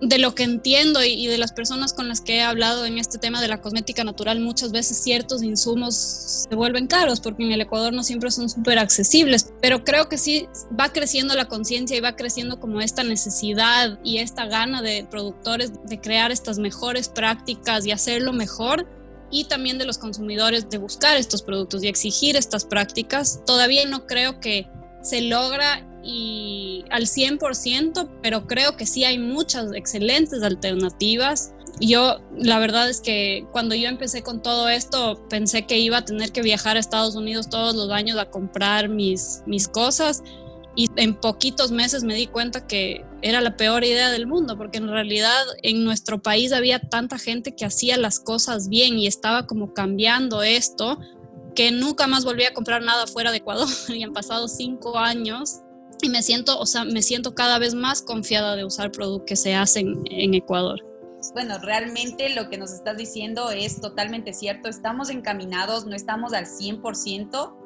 de 0.00 0.18
lo 0.18 0.34
que 0.34 0.44
entiendo 0.44 1.02
y, 1.02 1.26
de 1.26 1.38
las 1.38 1.52
personas 1.52 1.92
con 1.92 2.08
las 2.08 2.20
que 2.20 2.36
he 2.36 2.42
hablado 2.42 2.86
en 2.86 2.98
este 2.98 3.18
tema 3.18 3.40
de 3.40 3.48
la 3.48 3.60
cosmética 3.60 4.04
natural, 4.04 4.40
muchas 4.40 4.70
veces 4.70 4.96
ciertos 4.98 5.42
insumos 5.42 6.46
se 6.48 6.54
vuelven 6.54 6.86
caros 6.86 7.20
porque 7.20 7.42
en 7.42 7.52
el 7.52 7.60
Ecuador 7.60 7.92
no 7.92 8.04
siempre 8.04 8.30
son 8.30 8.48
súper 8.48 8.78
accesibles, 8.78 9.52
pero 9.60 9.82
creo 9.84 10.08
que 10.08 10.18
sí 10.18 10.46
va 10.78 10.92
creciendo 10.92 11.34
la 11.34 11.46
conciencia 11.46 11.96
y 11.96 12.00
va 12.00 12.14
creciendo 12.14 12.60
como 12.60 12.80
esta 12.80 13.02
necesidad 13.02 13.98
y 14.04 14.18
esta 14.18 14.46
gana 14.46 14.82
de 14.82 15.06
productores 15.10 15.72
de 15.84 16.00
crear 16.00 16.30
estas 16.30 16.58
mejores 16.58 17.08
prácticas 17.08 17.84
y 17.84 17.90
hacerlo 17.90 18.32
mejor 18.32 18.86
y 19.30 19.44
también 19.44 19.78
de 19.78 19.84
los 19.84 19.98
consumidores 19.98 20.70
de 20.70 20.78
buscar 20.78 21.16
estos 21.16 21.42
productos 21.42 21.82
y 21.82 21.88
exigir 21.88 22.36
estas 22.36 22.64
prácticas. 22.64 23.42
Todavía 23.44 23.84
no 23.86 24.06
creo 24.06 24.40
que 24.40 24.68
se 25.02 25.22
logra 25.22 25.86
y 26.02 26.84
al 26.90 27.06
100%, 27.06 28.08
pero 28.22 28.46
creo 28.46 28.76
que 28.76 28.86
sí 28.86 29.04
hay 29.04 29.18
muchas 29.18 29.72
excelentes 29.74 30.42
alternativas. 30.42 31.52
Yo, 31.80 32.20
la 32.36 32.58
verdad 32.58 32.88
es 32.88 33.00
que 33.00 33.46
cuando 33.52 33.74
yo 33.74 33.88
empecé 33.88 34.22
con 34.22 34.42
todo 34.42 34.68
esto, 34.68 35.22
pensé 35.28 35.66
que 35.66 35.78
iba 35.78 35.98
a 35.98 36.04
tener 36.04 36.32
que 36.32 36.42
viajar 36.42 36.76
a 36.76 36.80
Estados 36.80 37.14
Unidos 37.14 37.50
todos 37.50 37.74
los 37.74 37.90
años 37.90 38.18
a 38.18 38.30
comprar 38.30 38.88
mis, 38.88 39.42
mis 39.46 39.68
cosas 39.68 40.22
y 40.78 40.88
en 40.94 41.16
poquitos 41.16 41.72
meses 41.72 42.04
me 42.04 42.14
di 42.14 42.28
cuenta 42.28 42.68
que 42.68 43.04
era 43.20 43.40
la 43.40 43.56
peor 43.56 43.82
idea 43.82 44.12
del 44.12 44.28
mundo, 44.28 44.56
porque 44.56 44.78
en 44.78 44.86
realidad 44.86 45.44
en 45.64 45.82
nuestro 45.84 46.22
país 46.22 46.52
había 46.52 46.78
tanta 46.78 47.18
gente 47.18 47.56
que 47.56 47.64
hacía 47.64 47.96
las 47.96 48.20
cosas 48.20 48.68
bien 48.68 48.96
y 48.96 49.08
estaba 49.08 49.48
como 49.48 49.74
cambiando 49.74 50.44
esto, 50.44 51.00
que 51.56 51.72
nunca 51.72 52.06
más 52.06 52.24
volví 52.24 52.44
a 52.44 52.54
comprar 52.54 52.80
nada 52.80 53.08
fuera 53.08 53.32
de 53.32 53.38
Ecuador 53.38 53.66
y 53.88 54.04
han 54.04 54.12
pasado 54.12 54.46
cinco 54.46 54.96
años 54.96 55.62
y 56.00 56.10
me 56.10 56.22
siento, 56.22 56.56
o 56.60 56.64
sea, 56.64 56.84
me 56.84 57.02
siento 57.02 57.34
cada 57.34 57.58
vez 57.58 57.74
más 57.74 58.00
confiada 58.00 58.54
de 58.54 58.64
usar 58.64 58.92
productos 58.92 59.26
que 59.26 59.34
se 59.34 59.56
hacen 59.56 60.04
en 60.08 60.34
Ecuador. 60.34 60.78
Bueno, 61.34 61.58
realmente 61.58 62.28
lo 62.36 62.48
que 62.48 62.56
nos 62.56 62.70
estás 62.70 62.96
diciendo 62.96 63.50
es 63.50 63.80
totalmente 63.80 64.32
cierto. 64.32 64.68
Estamos 64.68 65.10
encaminados, 65.10 65.86
no 65.86 65.96
estamos 65.96 66.32
al 66.34 66.46
100%, 66.46 67.57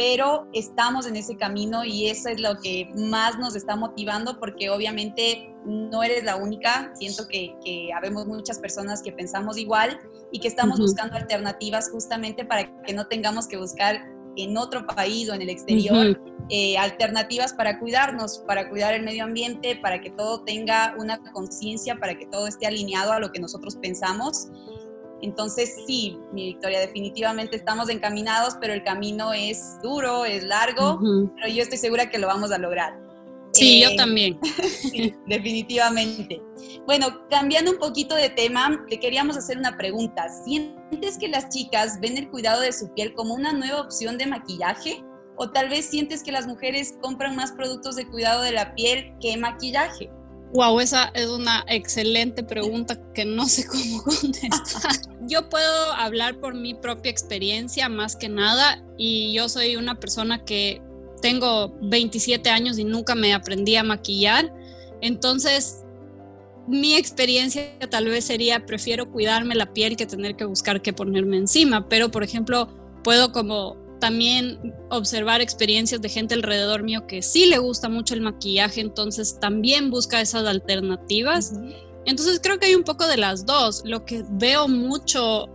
pero 0.00 0.48
estamos 0.54 1.06
en 1.06 1.14
ese 1.14 1.36
camino 1.36 1.84
y 1.84 2.06
eso 2.06 2.30
es 2.30 2.40
lo 2.40 2.58
que 2.58 2.90
más 2.96 3.38
nos 3.38 3.54
está 3.54 3.76
motivando 3.76 4.40
porque 4.40 4.70
obviamente 4.70 5.54
no 5.66 6.02
eres 6.02 6.24
la 6.24 6.36
única, 6.36 6.90
siento 6.94 7.28
que, 7.28 7.54
que 7.62 7.92
habemos 7.92 8.26
muchas 8.26 8.58
personas 8.58 9.02
que 9.02 9.12
pensamos 9.12 9.58
igual 9.58 10.00
y 10.32 10.40
que 10.40 10.48
estamos 10.48 10.80
buscando 10.80 11.16
alternativas 11.16 11.90
justamente 11.90 12.46
para 12.46 12.82
que 12.82 12.94
no 12.94 13.08
tengamos 13.08 13.46
que 13.46 13.58
buscar 13.58 14.02
en 14.36 14.56
otro 14.56 14.86
país 14.86 15.28
o 15.28 15.34
en 15.34 15.42
el 15.42 15.50
exterior 15.50 16.18
eh, 16.48 16.78
alternativas 16.78 17.52
para 17.52 17.78
cuidarnos, 17.78 18.38
para 18.46 18.70
cuidar 18.70 18.94
el 18.94 19.02
medio 19.02 19.24
ambiente, 19.24 19.76
para 19.76 20.00
que 20.00 20.08
todo 20.08 20.44
tenga 20.44 20.94
una 20.96 21.18
conciencia, 21.32 21.96
para 21.96 22.16
que 22.16 22.24
todo 22.24 22.46
esté 22.46 22.66
alineado 22.66 23.12
a 23.12 23.20
lo 23.20 23.32
que 23.32 23.38
nosotros 23.38 23.76
pensamos 23.76 24.48
entonces, 25.22 25.76
sí, 25.86 26.18
mi 26.32 26.46
Victoria, 26.46 26.80
definitivamente 26.80 27.56
estamos 27.56 27.88
encaminados, 27.88 28.56
pero 28.60 28.72
el 28.72 28.82
camino 28.82 29.32
es 29.32 29.78
duro, 29.82 30.24
es 30.24 30.44
largo, 30.44 30.98
pero 31.36 31.48
yo 31.48 31.62
estoy 31.62 31.78
segura 31.78 32.10
que 32.10 32.18
lo 32.18 32.26
vamos 32.26 32.52
a 32.52 32.58
lograr. 32.58 32.98
Sí, 33.52 33.82
yo 33.82 33.90
eh, 33.90 33.96
también. 33.96 34.38
sí, 34.68 35.14
definitivamente. 35.26 36.40
Bueno, 36.86 37.26
cambiando 37.28 37.72
un 37.72 37.78
poquito 37.78 38.14
de 38.14 38.30
tema, 38.30 38.84
te 38.88 39.00
queríamos 39.00 39.36
hacer 39.36 39.58
una 39.58 39.76
pregunta. 39.76 40.28
¿Sientes 40.44 41.18
que 41.18 41.28
las 41.28 41.48
chicas 41.48 41.98
ven 42.00 42.16
el 42.16 42.30
cuidado 42.30 42.60
de 42.60 42.72
su 42.72 42.92
piel 42.94 43.12
como 43.14 43.34
una 43.34 43.52
nueva 43.52 43.80
opción 43.80 44.18
de 44.18 44.26
maquillaje? 44.26 45.04
¿O 45.36 45.50
tal 45.50 45.68
vez 45.68 45.86
sientes 45.86 46.22
que 46.22 46.32
las 46.32 46.46
mujeres 46.46 46.96
compran 47.00 47.34
más 47.34 47.52
productos 47.52 47.96
de 47.96 48.06
cuidado 48.06 48.42
de 48.42 48.52
la 48.52 48.74
piel 48.74 49.14
que 49.20 49.36
maquillaje? 49.36 50.10
Wow, 50.52 50.80
esa 50.80 51.12
es 51.14 51.28
una 51.28 51.64
excelente 51.68 52.42
pregunta 52.42 52.98
que 53.14 53.24
no 53.24 53.46
sé 53.46 53.66
cómo 53.66 54.02
contestar. 54.04 54.92
Yo 55.22 55.48
puedo 55.48 55.92
hablar 55.92 56.40
por 56.40 56.54
mi 56.54 56.74
propia 56.74 57.10
experiencia 57.10 57.88
más 57.88 58.16
que 58.16 58.28
nada 58.28 58.82
y 58.98 59.32
yo 59.32 59.48
soy 59.48 59.76
una 59.76 60.00
persona 60.00 60.44
que 60.44 60.82
tengo 61.22 61.76
27 61.82 62.50
años 62.50 62.78
y 62.78 62.84
nunca 62.84 63.14
me 63.14 63.32
aprendí 63.32 63.76
a 63.76 63.84
maquillar. 63.84 64.52
Entonces, 65.00 65.84
mi 66.66 66.94
experiencia 66.94 67.70
tal 67.88 68.06
vez 68.06 68.24
sería, 68.24 68.66
prefiero 68.66 69.10
cuidarme 69.10 69.54
la 69.54 69.72
piel 69.72 69.96
que 69.96 70.06
tener 70.06 70.34
que 70.36 70.44
buscar 70.44 70.82
qué 70.82 70.92
ponerme 70.92 71.36
encima, 71.36 71.88
pero 71.88 72.10
por 72.10 72.24
ejemplo, 72.24 72.68
puedo 73.04 73.32
como 73.32 73.76
también 74.00 74.74
observar 74.90 75.40
experiencias 75.40 76.00
de 76.00 76.08
gente 76.08 76.34
alrededor 76.34 76.82
mío 76.82 77.06
que 77.06 77.22
sí 77.22 77.46
le 77.46 77.58
gusta 77.58 77.88
mucho 77.88 78.14
el 78.14 78.22
maquillaje, 78.22 78.80
entonces 78.80 79.38
también 79.38 79.90
busca 79.90 80.20
esas 80.20 80.46
alternativas. 80.46 81.52
Entonces 82.06 82.40
creo 82.42 82.58
que 82.58 82.66
hay 82.66 82.74
un 82.74 82.82
poco 82.82 83.06
de 83.06 83.18
las 83.18 83.46
dos. 83.46 83.82
Lo 83.84 84.04
que 84.04 84.24
veo 84.30 84.66
mucho 84.66 85.48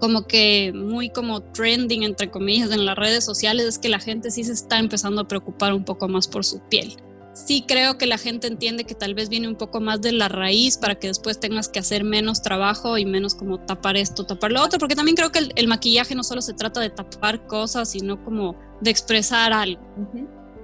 como 0.00 0.26
que 0.26 0.72
muy 0.74 1.08
como 1.08 1.40
trending 1.40 2.02
entre 2.02 2.30
comillas 2.30 2.70
en 2.72 2.84
las 2.84 2.96
redes 2.96 3.24
sociales 3.24 3.64
es 3.66 3.78
que 3.78 3.88
la 3.88 4.00
gente 4.00 4.30
sí 4.30 4.44
se 4.44 4.52
está 4.52 4.78
empezando 4.78 5.22
a 5.22 5.28
preocupar 5.28 5.72
un 5.72 5.84
poco 5.84 6.08
más 6.08 6.28
por 6.28 6.44
su 6.44 6.60
piel 6.68 6.96
sí 7.34 7.64
creo 7.66 7.98
que 7.98 8.06
la 8.06 8.16
gente 8.16 8.46
entiende 8.46 8.84
que 8.84 8.94
tal 8.94 9.14
vez 9.14 9.28
viene 9.28 9.48
un 9.48 9.56
poco 9.56 9.80
más 9.80 10.00
de 10.00 10.12
la 10.12 10.28
raíz 10.28 10.78
para 10.78 10.94
que 10.94 11.08
después 11.08 11.40
tengas 11.40 11.68
que 11.68 11.80
hacer 11.80 12.04
menos 12.04 12.40
trabajo 12.42 12.96
y 12.96 13.04
menos 13.04 13.34
como 13.34 13.58
tapar 13.60 13.96
esto, 13.96 14.24
tapar 14.24 14.52
lo 14.52 14.62
otro, 14.62 14.78
porque 14.78 14.94
también 14.94 15.16
creo 15.16 15.32
que 15.32 15.50
el, 15.54 15.68
maquillaje 15.68 16.14
no 16.14 16.22
solo 16.22 16.40
se 16.40 16.54
trata 16.54 16.80
de 16.80 16.90
tapar 16.90 17.46
cosas, 17.46 17.90
sino 17.90 18.22
como 18.24 18.56
de 18.80 18.90
expresar 18.90 19.52
algo. 19.52 19.82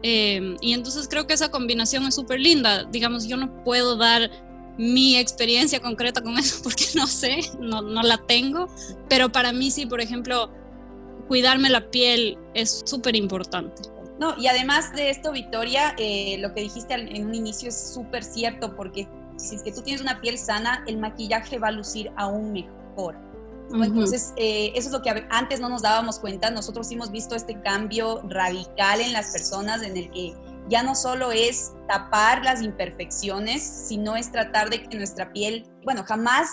Em, 0.02 0.56
y 0.60 0.72
entonces 0.72 1.08
creo 1.08 1.26
que 1.26 1.34
esa 1.34 1.50
combinación 1.50 2.04
es 2.06 2.14
súper 2.14 2.40
linda. 2.40 2.84
Digamos, 2.84 3.26
yo 3.26 3.36
no 3.36 3.62
puedo 3.64 3.96
dar 3.96 4.30
mi 4.78 5.16
experiencia 5.16 5.80
concreta 5.80 6.22
con 6.22 6.38
eso 6.38 6.58
porque 6.62 6.84
no 6.94 7.06
sé, 7.06 7.40
no, 7.58 7.82
no 7.82 8.02
la 8.02 8.18
tengo, 8.18 8.68
pero 9.08 9.32
para 9.32 9.52
mí 9.52 9.70
sí, 9.70 9.86
por 9.86 10.00
ejemplo, 10.00 10.50
cuidarme 11.26 11.68
la 11.68 11.90
piel 11.90 12.38
es 12.54 12.82
súper 12.86 13.16
importante. 13.16 13.82
No, 14.20 14.34
y 14.36 14.48
además 14.48 14.92
de 14.92 15.08
esto, 15.08 15.32
Victoria, 15.32 15.94
eh, 15.96 16.36
lo 16.40 16.52
que 16.52 16.60
dijiste 16.60 16.92
en 16.92 17.26
un 17.26 17.34
inicio 17.34 17.70
es 17.70 17.94
súper 17.94 18.22
cierto, 18.22 18.76
porque 18.76 19.08
si 19.36 19.56
es 19.56 19.62
que 19.62 19.72
tú 19.72 19.80
tienes 19.80 20.02
una 20.02 20.20
piel 20.20 20.36
sana, 20.36 20.84
el 20.86 20.98
maquillaje 20.98 21.58
va 21.58 21.68
a 21.68 21.72
lucir 21.72 22.12
aún 22.16 22.52
mejor. 22.52 23.16
Entonces, 23.72 24.34
eh, 24.36 24.72
eso 24.74 24.88
es 24.88 24.92
lo 24.92 25.00
que 25.00 25.26
antes 25.30 25.60
no 25.60 25.70
nos 25.70 25.80
dábamos 25.80 26.18
cuenta. 26.18 26.50
Nosotros 26.50 26.90
hemos 26.90 27.10
visto 27.10 27.34
este 27.34 27.62
cambio 27.62 28.20
radical 28.28 29.00
en 29.00 29.14
las 29.14 29.32
personas 29.32 29.82
en 29.82 29.96
el 29.96 30.10
que 30.10 30.34
ya 30.68 30.82
no 30.82 30.94
solo 30.94 31.32
es 31.32 31.72
tapar 31.88 32.44
las 32.44 32.62
imperfecciones, 32.62 33.62
sino 33.62 34.16
es 34.16 34.30
tratar 34.30 34.68
de 34.68 34.82
que 34.82 34.96
nuestra 34.98 35.32
piel, 35.32 35.66
bueno, 35.84 36.04
jamás 36.04 36.50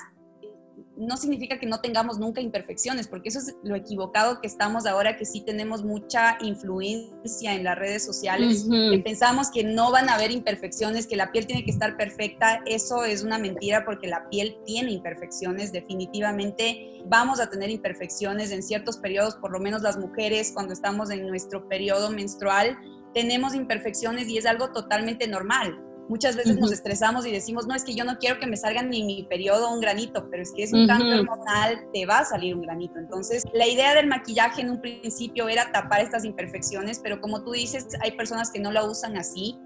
no 0.98 1.18
significa 1.18 1.60
que 1.60 1.66
no 1.66 1.80
tengamos 1.80 2.18
nunca 2.20 2.42
imperfecciones, 2.42 3.08
porque 3.08 3.30
eso 3.30 3.39
es 3.39 3.56
lo 3.63 3.75
equivocado 3.75 4.42
que 4.42 4.48
estamos 4.48 4.86
ahora, 4.86 5.16
que 5.16 5.25
sí 5.25 5.42
tenemos 5.42 5.84
mucha 5.84 6.38
influencia 6.42 7.54
en 7.54 7.63
las 7.63 7.77
redes 7.77 8.04
sociales, 8.04 8.68
que 8.70 9.00
pensamos 9.00 9.51
que 9.51 9.63
no 9.63 9.92
van 9.92 10.10
a 10.10 10.16
haber 10.16 10.32
imperfecciones, 10.32 11.08
que 11.08 11.16
la 11.16 11.32
piel 11.32 11.46
tiene 11.46 11.63
que 11.63 11.72
estar 11.72 11.98
perfecta. 11.98 12.62
Eso 12.66 13.04
es 13.04 13.24
una 13.24 13.38
mentira 13.38 13.86
porque 13.86 14.08
la 14.08 14.27
piel 14.30 14.58
tiene 14.66 14.92
imperfecciones, 14.92 15.72
definitivamente. 15.72 17.04
Vamos 17.06 17.39
a 17.39 17.50
tener 17.50 17.70
imperfecciones 17.70 18.51
en 18.51 18.63
ciertos 18.63 18.98
periodos, 18.98 19.36
por 19.36 19.51
lo 19.51 19.60
menos 19.60 19.82
las 19.82 19.98
mujeres 19.98 20.51
cuando 20.54 20.74
estamos 20.74 21.12
en 21.12 21.27
nuestro 21.27 21.68
periodo 21.68 22.10
menstrual, 22.10 22.77
tenemos 23.13 23.56
imperfecciones 23.56 24.27
y 24.27 24.38
es 24.38 24.46
algo 24.46 24.72
totalmente 24.72 25.27
normal 25.27 25.87
Muchas 26.10 26.38
veces 26.38 26.58
nos 26.58 26.72
estresamos 26.72 27.26
y 27.26 27.32
decimos, 27.32 27.68
no, 27.68 27.76
es 27.76 27.84
que 27.84 27.94
yo 27.94 28.06
no 28.06 28.18
quiero 28.18 28.40
que 28.40 28.48
me 28.48 28.56
salga 28.56 28.82
ni 28.82 29.04
mi 29.04 29.24
periodo 29.24 29.74
un 29.74 29.82
granito, 29.82 30.30
pero 30.30 30.42
es 30.42 30.54
que 30.54 30.64
es 30.64 30.72
un 30.72 30.88
cambio 30.88 31.20
hormonal, 31.20 31.86
te 31.94 32.06
va 32.06 32.20
a 32.20 32.26
salir 32.26 32.56
un 32.56 32.62
granito. 32.62 32.98
Entonces, 32.98 33.44
la 33.54 33.68
idea 33.68 33.94
del 33.94 34.08
maquillaje 34.08 34.62
en 34.62 34.70
un 34.70 34.80
principio 34.80 35.50
era 35.50 35.70
tapar 35.72 36.02
estas 36.02 36.24
imperfecciones, 36.24 37.00
pero 37.00 37.20
como 37.20 37.44
tú 37.44 37.52
dices, 37.52 37.88
hay 38.02 38.12
personas 38.12 38.52
que 38.52 38.60
no 38.60 38.72
la 38.72 38.86
usan 38.86 39.18
así. 39.18 39.60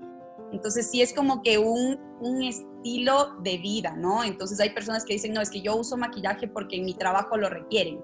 Entonces, 0.51 0.89
sí 0.89 1.01
es 1.01 1.13
como 1.13 1.43
que 1.43 1.59
un, 1.59 1.99
un 2.21 2.41
estilo 2.41 3.35
de 3.43 3.57
vida, 3.59 3.95
¿no? 3.95 4.23
Entonces, 4.23 4.59
hay 4.59 4.71
personas 4.71 5.05
que 5.05 5.13
dicen, 5.13 5.33
no, 5.33 5.41
es 5.41 5.51
que 5.51 5.61
yo 5.61 5.75
uso 5.75 5.95
maquillaje 5.95 6.47
porque 6.47 6.77
en 6.77 6.85
mi 6.85 6.95
trabajo 6.95 7.37
lo 7.37 7.49
requieren. 7.49 8.01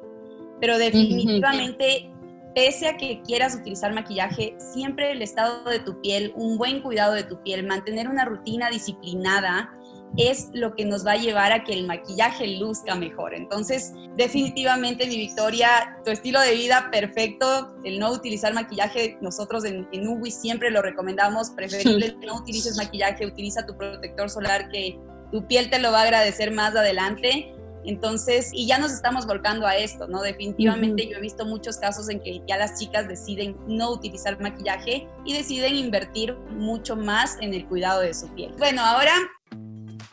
Pero 0.61 0.77
definitivamente 0.77 2.11
pese 2.57 2.87
a 2.87 2.97
que 2.97 3.21
quieras 3.21 3.53
utilizar 3.53 3.93
maquillaje, 3.93 4.55
siempre 4.57 5.11
el 5.11 5.21
estado 5.21 5.63
de 5.69 5.77
tu 5.77 6.01
piel, 6.01 6.33
un 6.35 6.57
buen 6.57 6.81
cuidado 6.81 7.13
de 7.13 7.21
tu 7.21 7.39
piel, 7.43 7.67
mantener 7.67 8.09
una 8.09 8.25
rutina 8.25 8.71
disciplinada 8.71 9.71
es 10.17 10.49
lo 10.53 10.73
que 10.73 10.83
nos 10.83 11.05
va 11.05 11.11
a 11.11 11.17
llevar 11.17 11.51
a 11.51 11.63
que 11.63 11.73
el 11.73 11.85
maquillaje 11.85 12.47
luzca 12.57 12.95
mejor. 12.95 13.35
Entonces, 13.35 13.93
definitivamente, 14.15 15.05
mi 15.05 15.17
Victoria, 15.17 15.99
tu 16.03 16.09
estilo 16.09 16.41
de 16.41 16.55
vida 16.55 16.89
perfecto, 16.91 17.75
el 17.83 17.99
no 17.99 18.11
utilizar 18.11 18.55
maquillaje, 18.55 19.19
nosotros 19.21 19.63
en, 19.63 19.87
en 19.91 20.25
siempre 20.31 20.71
lo 20.71 20.81
recomendamos, 20.81 21.51
preferible 21.51 22.17
no 22.25 22.37
utilices 22.37 22.75
maquillaje, 22.75 23.27
utiliza 23.27 23.67
tu 23.67 23.77
protector 23.77 24.31
solar 24.31 24.67
que 24.69 24.97
tu 25.31 25.45
piel 25.45 25.69
te 25.69 25.77
lo 25.77 25.91
va 25.91 25.99
a 25.99 26.03
agradecer 26.05 26.49
más 26.49 26.75
adelante. 26.75 27.53
Entonces, 27.87 28.51
y 28.53 28.67
ya 28.67 28.77
nos 28.77 28.91
estamos 28.91 29.25
volcando 29.25 29.65
a 29.65 29.77
esto, 29.77 30.09
¿no? 30.09 30.21
Definitivamente 30.21 31.07
yo 31.07 31.17
he 31.17 31.21
visto 31.21 31.45
muchos 31.45 31.77
casos 31.77 32.09
en 32.09 32.19
que 32.19 32.41
ya 32.45 32.57
las 32.57 32.77
chicas 32.77 33.07
deciden 33.07 33.55
no 33.65 33.91
utilizar 33.91 34.37
maquillaje 34.41 35.07
y 35.23 35.33
deciden 35.33 35.73
invertir 35.73 36.35
mucho 36.49 36.97
más 36.97 37.37
en 37.39 37.53
el 37.53 37.65
cuidado 37.65 38.01
de 38.01 38.13
su 38.13 38.27
piel. 38.35 38.53
Bueno, 38.57 38.81
ahora, 38.83 39.13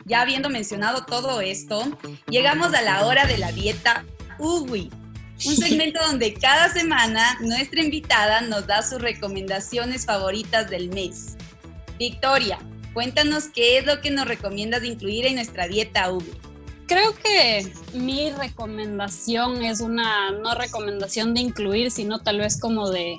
ya 0.05 0.21
habiendo 0.21 0.49
mencionado 0.49 1.03
todo 1.03 1.41
esto, 1.41 1.83
llegamos 2.29 2.73
a 2.73 2.81
la 2.81 3.05
hora 3.05 3.25
de 3.25 3.39
la 3.39 3.51
dieta 3.51 4.05
UWI. 4.39 4.89
Un 5.45 5.55
segmento 5.57 5.99
donde 6.07 6.33
cada 6.33 6.69
semana 6.69 7.37
nuestra 7.41 7.81
invitada 7.81 8.39
nos 8.39 8.67
da 8.67 8.83
sus 8.83 9.01
recomendaciones 9.01 10.05
favoritas 10.05 10.69
del 10.69 10.91
mes. 10.91 11.35
Victoria, 11.99 12.57
cuéntanos 12.93 13.49
qué 13.53 13.79
es 13.79 13.85
lo 13.85 13.99
que 13.99 14.11
nos 14.11 14.25
recomiendas 14.29 14.85
incluir 14.85 15.25
en 15.25 15.35
nuestra 15.35 15.67
dieta 15.67 16.09
UWI. 16.09 16.44
Creo 16.87 17.15
que 17.15 17.73
mi 17.93 18.29
recomendación 18.31 19.63
es 19.63 19.81
una 19.81 20.31
no 20.31 20.53
recomendación 20.53 21.33
de 21.33 21.41
incluir, 21.41 21.89
sino 21.91 22.19
tal 22.19 22.39
vez 22.39 22.59
como 22.59 22.89
de 22.89 23.17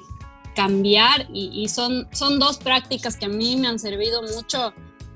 cambiar 0.55 1.29
y, 1.33 1.69
son, 1.69 2.09
son 2.13 2.39
dos 2.39 2.59
prácticas 2.59 3.17
que 3.17 3.27
a 3.27 3.29
mí 3.29 3.57
me 3.57 3.69
han 3.69 3.79
servido 3.79 4.23
mucho 4.23 4.73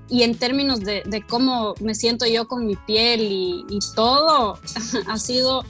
y 0.08 0.22
en 0.24 0.36
términos 0.36 0.80
de, 0.80 1.24
cómo 1.28 1.74
me 1.80 1.94
siento 1.94 2.26
yo 2.26 2.46
con 2.46 2.66
mi 2.66 2.76
piel 2.76 3.22
y, 3.22 3.64
y 3.70 3.78
todo, 3.94 4.58
ha 5.06 5.18
sido 5.18 5.64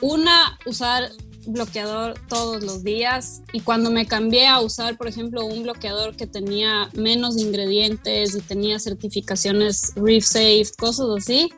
una, 0.00 0.58
usar 0.66 1.10
bloqueador 1.46 2.14
todos 2.28 2.62
los 2.62 2.82
días 2.82 3.42
y 3.52 3.60
cuando 3.60 3.90
me 3.90 4.06
cambié 4.06 4.46
a 4.46 4.60
usar, 4.60 4.96
por 4.96 5.08
ejemplo, 5.08 5.44
un 5.44 5.62
bloqueador 5.62 6.16
que 6.16 6.26
tenía 6.26 6.90
menos 6.94 7.38
ingredientes 7.38 8.34
y 8.34 8.40
tenía 8.40 8.78
certificaciones 8.78 9.92
Reef 9.96 10.24
Safe, 10.24 10.66
cosas 10.76 11.06
así, 11.16 11.50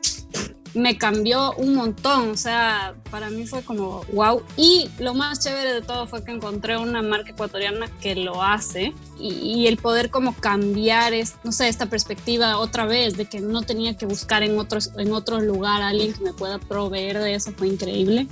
me 0.73 0.97
cambió 0.97 1.53
un 1.53 1.75
montón, 1.75 2.29
o 2.29 2.37
sea, 2.37 2.95
para 3.09 3.29
mí 3.29 3.47
fue 3.47 3.63
como 3.63 4.03
wow. 4.13 4.41
Y 4.55 4.89
lo 4.99 5.13
más 5.13 5.43
chévere 5.43 5.73
de 5.73 5.81
todo 5.81 6.07
fue 6.07 6.23
que 6.23 6.31
encontré 6.31 6.77
una 6.77 7.01
marca 7.01 7.31
ecuatoriana 7.31 7.87
que 7.99 8.15
lo 8.15 8.43
hace 8.43 8.93
y, 9.19 9.67
el 9.67 9.77
poder 9.77 10.09
como 10.09 10.33
cambiar, 10.35 11.13
es, 11.13 11.35
no 11.43 11.51
sé, 11.51 11.67
esta 11.67 11.87
perspectiva 11.87 12.57
otra 12.57 12.85
vez 12.85 13.17
de 13.17 13.25
que 13.25 13.41
no 13.41 13.61
tenía 13.63 13.97
que 13.97 14.05
buscar 14.05 14.43
en, 14.43 14.57
otros, 14.57 14.91
en 14.97 15.11
otro 15.11 15.39
lugar 15.39 15.81
a 15.81 15.89
alguien 15.89 16.13
que 16.13 16.23
me 16.23 16.33
pueda 16.33 16.59
proveer 16.59 17.19
de 17.19 17.35
eso, 17.35 17.51
fue 17.51 17.67
increíble. 17.67 18.27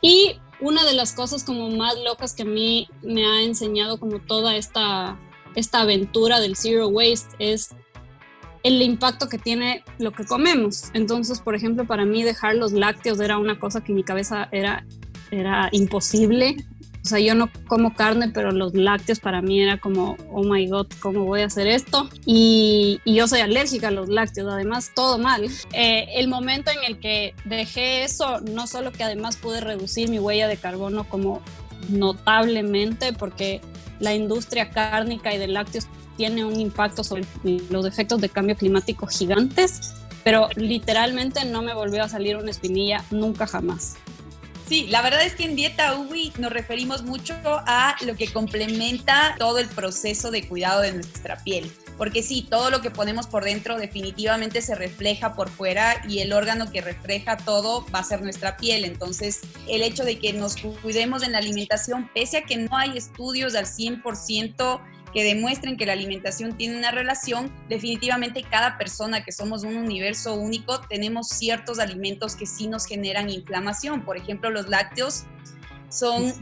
Y 0.00 0.36
una 0.60 0.84
de 0.84 0.94
las 0.94 1.12
cosas 1.12 1.44
como 1.44 1.70
más 1.70 1.96
locas 1.98 2.34
que 2.34 2.42
a 2.42 2.46
mí 2.46 2.88
me 3.02 3.26
ha 3.26 3.42
enseñado 3.42 3.98
como 3.98 4.20
toda 4.20 4.56
esta, 4.56 5.18
esta 5.54 5.82
aventura 5.82 6.40
del 6.40 6.56
zero 6.56 6.88
waste 6.88 7.36
es 7.38 7.70
el 8.68 8.82
impacto 8.82 9.28
que 9.28 9.38
tiene 9.38 9.82
lo 9.98 10.12
que 10.12 10.24
comemos. 10.24 10.90
Entonces, 10.94 11.40
por 11.40 11.54
ejemplo, 11.54 11.86
para 11.86 12.04
mí 12.04 12.22
dejar 12.22 12.54
los 12.54 12.72
lácteos 12.72 13.20
era 13.20 13.38
una 13.38 13.58
cosa 13.58 13.82
que 13.82 13.92
en 13.92 13.96
mi 13.96 14.04
cabeza 14.04 14.48
era, 14.52 14.84
era 15.30 15.68
imposible. 15.72 16.56
O 17.04 17.08
sea, 17.08 17.20
yo 17.20 17.34
no 17.34 17.48
como 17.68 17.94
carne, 17.94 18.28
pero 18.28 18.52
los 18.52 18.74
lácteos 18.74 19.20
para 19.20 19.40
mí 19.40 19.62
era 19.62 19.78
como, 19.78 20.16
oh 20.30 20.42
my 20.42 20.66
god, 20.68 20.88
¿cómo 21.00 21.24
voy 21.24 21.40
a 21.40 21.46
hacer 21.46 21.66
esto? 21.66 22.10
Y, 22.26 23.00
yo 23.06 23.26
soy 23.26 23.40
alérgica 23.40 23.88
a 23.88 23.90
los 23.90 24.08
lácteos, 24.08 24.52
además, 24.52 24.92
todo 24.94 25.16
mal. 25.16 25.48
Eh, 25.72 26.06
el 26.16 26.28
momento 26.28 26.70
en 26.70 26.84
el 26.86 27.00
que 27.00 27.34
dejé 27.44 28.04
eso, 28.04 28.40
no 28.40 28.66
solo 28.66 28.92
que 28.92 29.04
además 29.04 29.36
pude 29.36 29.60
reducir 29.60 30.10
mi 30.10 30.18
huella 30.18 30.48
de 30.48 30.58
carbono 30.58 31.08
como 31.08 31.40
notablemente, 31.88 33.14
porque 33.14 33.62
la 34.00 34.14
industria 34.14 34.70
cárnica 34.70 35.34
y 35.34 35.38
de 35.38 35.48
lácteos 35.48 35.86
tiene 36.18 36.44
un 36.44 36.58
impacto 36.58 37.04
sobre 37.04 37.24
los 37.70 37.86
efectos 37.86 38.20
de 38.20 38.28
cambio 38.28 38.56
climático 38.56 39.06
gigantes, 39.06 39.94
pero 40.24 40.48
literalmente 40.56 41.44
no 41.44 41.62
me 41.62 41.72
volvió 41.72 42.02
a 42.02 42.08
salir 42.08 42.36
una 42.36 42.50
espinilla 42.50 43.04
nunca 43.12 43.46
jamás. 43.46 43.94
Sí, 44.68 44.86
la 44.88 45.00
verdad 45.00 45.22
es 45.24 45.34
que 45.34 45.44
en 45.44 45.56
Dieta 45.56 45.96
UWI 45.96 46.34
nos 46.38 46.52
referimos 46.52 47.02
mucho 47.02 47.34
a 47.44 47.96
lo 48.04 48.16
que 48.16 48.30
complementa 48.30 49.34
todo 49.38 49.60
el 49.60 49.68
proceso 49.68 50.30
de 50.30 50.46
cuidado 50.46 50.82
de 50.82 50.92
nuestra 50.92 51.42
piel. 51.42 51.72
porque 51.96 52.22
sí, 52.22 52.46
todo 52.48 52.70
lo 52.70 52.80
que 52.80 52.92
ponemos 52.92 53.26
por 53.26 53.44
dentro 53.44 53.76
definitivamente 53.76 54.62
se 54.62 54.76
refleja 54.76 55.34
por 55.34 55.48
fuera 55.48 56.00
y 56.08 56.20
el 56.20 56.32
órgano 56.32 56.70
que 56.70 56.80
refleja 56.80 57.36
todo 57.38 57.84
va 57.92 58.00
a 58.00 58.04
ser 58.04 58.22
nuestra 58.22 58.56
piel. 58.56 58.84
Entonces, 58.84 59.40
el 59.66 59.82
hecho 59.82 60.04
de 60.04 60.18
que 60.18 60.32
nos 60.32 60.56
cuidemos 60.82 61.24
en 61.24 61.32
la 61.32 61.38
alimentación, 61.38 62.08
pese 62.14 62.36
a 62.36 62.42
que 62.42 62.56
no 62.56 62.76
hay 62.76 62.96
estudios 62.96 63.56
al 63.56 63.66
100%, 63.66 64.80
que 65.12 65.24
demuestren 65.24 65.76
que 65.76 65.86
la 65.86 65.92
alimentación 65.92 66.56
tiene 66.56 66.78
una 66.78 66.90
relación, 66.90 67.52
definitivamente 67.68 68.42
cada 68.42 68.78
persona 68.78 69.24
que 69.24 69.32
somos 69.32 69.64
un 69.64 69.76
universo 69.76 70.34
único 70.34 70.80
tenemos 70.88 71.28
ciertos 71.28 71.78
alimentos 71.78 72.36
que 72.36 72.46
sí 72.46 72.66
nos 72.66 72.86
generan 72.86 73.30
inflamación. 73.30 74.04
Por 74.04 74.16
ejemplo, 74.16 74.50
los 74.50 74.68
lácteos 74.68 75.24
son, 75.88 76.32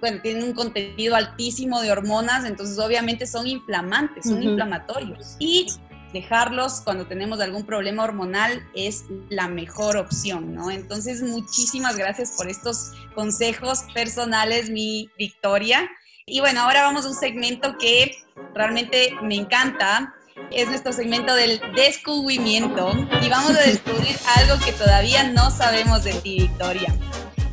bueno, 0.00 0.20
tienen 0.22 0.44
un 0.44 0.52
contenido 0.52 1.14
altísimo 1.14 1.80
de 1.80 1.90
hormonas, 1.90 2.44
entonces 2.44 2.78
obviamente 2.78 3.26
son 3.26 3.46
inflamantes, 3.46 4.26
son 4.26 4.42
inflamatorios. 4.42 5.36
Y 5.38 5.66
dejarlos 6.12 6.80
cuando 6.80 7.06
tenemos 7.06 7.40
algún 7.40 7.66
problema 7.66 8.04
hormonal 8.04 8.66
es 8.74 9.04
la 9.28 9.48
mejor 9.48 9.96
opción, 9.96 10.54
¿no? 10.54 10.70
Entonces, 10.70 11.22
muchísimas 11.22 11.96
gracias 11.96 12.32
por 12.36 12.48
estos 12.48 12.92
consejos 13.14 13.84
personales, 13.92 14.70
mi 14.70 15.10
Victoria. 15.18 15.88
Y 16.28 16.40
bueno, 16.40 16.62
ahora 16.62 16.82
vamos 16.82 17.04
a 17.04 17.10
un 17.10 17.14
segmento 17.14 17.78
que 17.78 18.16
realmente 18.52 19.12
me 19.22 19.36
encanta. 19.36 20.12
Es 20.50 20.66
nuestro 20.66 20.92
segmento 20.92 21.32
del 21.36 21.60
descubrimiento 21.76 22.90
y 23.22 23.28
vamos 23.28 23.52
a 23.52 23.62
descubrir 23.62 24.16
algo 24.36 24.58
que 24.64 24.72
todavía 24.72 25.30
no 25.30 25.52
sabemos 25.52 26.02
de 26.02 26.14
ti, 26.14 26.40
Victoria. 26.40 26.92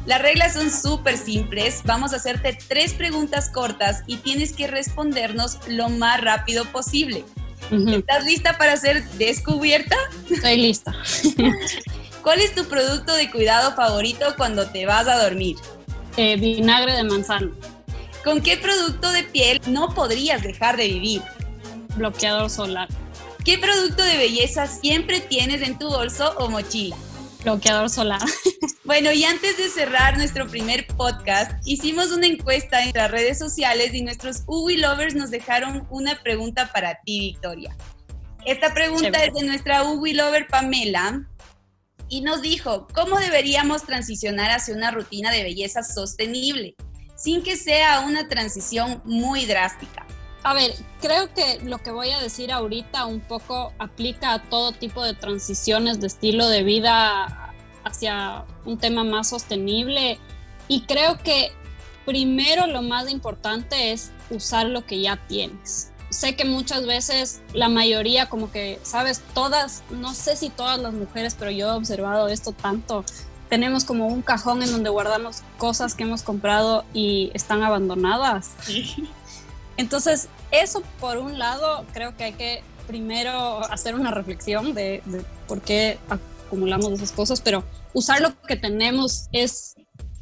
Las 0.07 0.23
reglas 0.23 0.55
son 0.55 0.71
súper 0.71 1.19
simples. 1.19 1.81
Vamos 1.85 2.13
a 2.13 2.15
hacerte 2.15 2.57
tres 2.67 2.95
preguntas 2.95 3.47
cortas 3.47 4.01
y 4.07 4.17
tienes 4.17 4.53
que 4.53 4.65
respondernos 4.65 5.59
lo 5.67 5.89
más 5.89 6.19
rápido 6.19 6.65
posible. 6.65 7.25
¿Estás 7.69 8.25
lista 8.25 8.57
para 8.57 8.75
ser 8.75 9.03
descubierta? 9.19 9.95
Estoy 10.31 10.57
lista. 10.57 10.95
¿Cuál 12.23 12.41
es 12.41 12.55
tu 12.55 12.65
producto 12.65 13.13
de 13.13 13.29
cuidado 13.29 13.75
favorito 13.75 14.33
cuando 14.35 14.65
te 14.65 14.87
vas 14.87 15.07
a 15.07 15.21
dormir? 15.21 15.57
Eh, 16.17 16.37
vinagre 16.37 16.93
de 16.93 17.03
manzana. 17.03 17.51
¿Con 18.23 18.41
qué 18.41 18.55
producto 18.55 19.11
de 19.11 19.23
piel 19.23 19.59
no 19.67 19.93
podrías 19.93 20.41
dejar 20.43 20.77
de 20.77 20.87
vivir? 20.87 21.21
Bloqueador 21.95 22.49
solar. 22.49 22.87
¿Qué 23.43 23.57
producto 23.57 24.01
de 24.01 24.17
belleza 24.17 24.65
siempre 24.65 25.19
tienes 25.19 25.61
en 25.61 25.77
tu 25.77 25.89
bolso 25.89 26.33
o 26.37 26.49
mochila? 26.49 26.95
Bloqueador 27.43 27.89
solar. 27.89 28.21
Bueno, 28.85 29.13
y 29.13 29.23
antes 29.23 29.57
de 29.57 29.69
cerrar 29.69 30.17
nuestro 30.17 30.45
primer 30.47 30.85
podcast, 30.87 31.51
hicimos 31.65 32.11
una 32.11 32.27
encuesta 32.27 32.83
en 32.83 32.91
las 32.93 33.09
redes 33.09 33.39
sociales 33.39 33.93
y 33.93 34.01
nuestros 34.01 34.43
Uwi 34.45 34.75
Lovers 34.75 35.15
nos 35.15 35.31
dejaron 35.31 35.87
una 35.89 36.21
pregunta 36.21 36.69
para 36.73 36.99
ti, 37.05 37.19
Victoria. 37.19 37.75
Esta 38.45 38.73
pregunta 38.73 39.23
es 39.23 39.33
de 39.33 39.43
nuestra 39.43 39.83
Uwi 39.83 40.13
Lover 40.13 40.47
Pamela 40.47 41.25
y 42.09 42.21
nos 42.21 42.41
dijo, 42.41 42.87
¿cómo 42.93 43.17
deberíamos 43.19 43.83
transicionar 43.83 44.51
hacia 44.51 44.75
una 44.75 44.91
rutina 44.91 45.31
de 45.31 45.43
belleza 45.43 45.81
sostenible? 45.81 46.75
Sin 47.23 47.41
que 47.41 47.55
sea 47.55 48.01
una 48.01 48.27
transición 48.27 49.01
muy 49.05 49.45
drástica. 49.45 50.05
A 50.43 50.53
ver, 50.53 50.73
creo 50.99 51.33
que 51.33 51.61
lo 51.63 51.77
que 51.77 51.89
voy 51.89 52.09
a 52.09 52.19
decir 52.19 52.51
ahorita 52.51 53.05
un 53.05 53.21
poco 53.21 53.71
aplica 53.79 54.33
a 54.33 54.41
todo 54.41 54.73
tipo 54.73 55.01
de 55.01 55.13
transiciones 55.13 56.01
de 56.01 56.07
estilo 56.07 56.49
de 56.49 56.63
vida 56.63 57.53
hacia 57.85 58.43
un 58.65 58.77
tema 58.77 59.05
más 59.05 59.29
sostenible 59.29 60.19
y 60.67 60.81
creo 60.81 61.17
que 61.17 61.53
primero 62.05 62.67
lo 62.67 62.81
más 62.81 63.09
importante 63.09 63.93
es 63.93 64.11
usar 64.29 64.65
lo 64.65 64.85
que 64.85 64.99
ya 64.99 65.15
tienes. 65.27 65.93
Sé 66.09 66.35
que 66.35 66.43
muchas 66.43 66.85
veces 66.85 67.41
la 67.53 67.69
mayoría 67.69 68.27
como 68.27 68.51
que, 68.51 68.81
sabes, 68.83 69.21
todas, 69.33 69.81
no 69.91 70.13
sé 70.13 70.35
si 70.35 70.49
todas 70.49 70.77
las 70.77 70.91
mujeres, 70.91 71.37
pero 71.39 71.51
yo 71.51 71.69
he 71.69 71.71
observado 71.71 72.27
esto 72.27 72.51
tanto, 72.51 73.05
tenemos 73.53 73.85
como 73.85 74.07
un 74.07 74.23
cajón 74.23 74.63
en 74.63 74.71
donde 74.71 74.89
guardamos 74.89 75.43
cosas 75.59 75.93
que 75.93 76.01
hemos 76.01 76.23
comprado 76.23 76.85
y 76.91 77.29
están 77.35 77.61
abandonadas. 77.61 78.49
Entonces, 79.77 80.27
eso 80.49 80.81
por 80.99 81.19
un 81.19 81.37
lado, 81.37 81.85
creo 81.93 82.17
que 82.17 82.23
hay 82.23 82.33
que 82.33 82.63
primero 82.87 83.63
hacer 83.71 83.93
una 83.93 84.09
reflexión 84.09 84.73
de, 84.73 85.03
por 85.47 85.61
qué 85.61 85.99
acumulamos 86.09 86.93
esas 86.93 87.11
cosas, 87.11 87.41
pero 87.41 87.63
usar 87.93 88.21
lo 88.21 88.35
que 88.41 88.55
tenemos 88.55 89.27
es, 89.31 89.75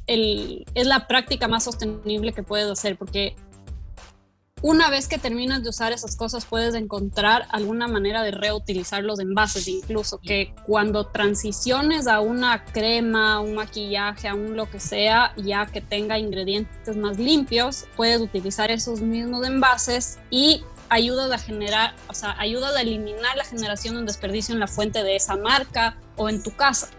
el, 0.07 0.65
es 0.75 0.85
la 0.85 1.07
práctica 1.07 1.47
más 1.47 1.63
sostenible 1.63 2.33
que 2.33 2.43
puedes 2.43 2.69
hacer, 2.69 2.97
porque 2.97 3.37
una 4.63 4.89
vez 4.89 5.07
que 5.07 5.17
terminas 5.17 5.63
de 5.63 5.69
usar 5.69 5.91
esas 5.91 6.15
cosas, 6.15 6.45
puedes 6.45 6.75
encontrar 6.75 7.47
alguna 7.49 7.87
manera 7.87 8.21
de 8.21 8.31
reutilizar 8.31 9.03
los 9.03 9.19
envases, 9.19 9.67
incluso 9.67 10.19
que 10.19 10.53
cuando 10.65 11.07
transiciones 11.07 12.07
a 12.07 12.19
una 12.19 12.63
crema, 12.65 13.39
un 13.39 13.55
maquillaje, 13.55 14.27
a 14.27 14.35
un 14.35 14.55
lo 14.55 14.69
que 14.69 14.79
sea, 14.79 15.33
ya 15.37 15.65
que 15.65 15.81
tenga 15.81 16.19
ingredientes 16.19 16.95
más 16.95 17.17
limpios, 17.17 17.85
puedes 17.95 18.21
utilizar 18.21 18.69
esos 18.69 19.01
mismos 19.01 19.47
envases 19.47 20.19
y 20.29 20.63
ayudas 20.89 21.31
a 21.31 21.37
generar, 21.39 21.95
o 22.07 22.13
sea, 22.13 22.35
ayudas 22.37 22.75
a 22.75 22.81
eliminar 22.81 23.35
la 23.37 23.45
generación 23.45 23.95
de 23.95 24.03
desperdicio 24.03 24.53
en 24.53 24.59
la 24.59 24.67
fuente 24.67 25.03
de 25.03 25.15
esa 25.15 25.37
marca 25.37 25.97
o 26.17 26.29
en 26.29 26.43
tu 26.43 26.51
casa. 26.55 26.89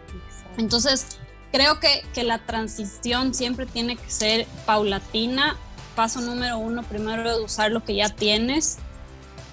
Entonces, 0.56 1.18
creo 1.52 1.78
que, 1.78 2.02
que 2.14 2.24
la 2.24 2.38
transición 2.38 3.34
siempre 3.34 3.66
tiene 3.66 3.96
que 3.96 4.10
ser 4.10 4.46
paulatina 4.66 5.56
paso 5.94 6.20
número 6.20 6.58
uno, 6.58 6.82
primero 6.82 7.42
usar 7.42 7.70
lo 7.70 7.84
que 7.84 7.94
ya 7.94 8.08
tienes, 8.08 8.78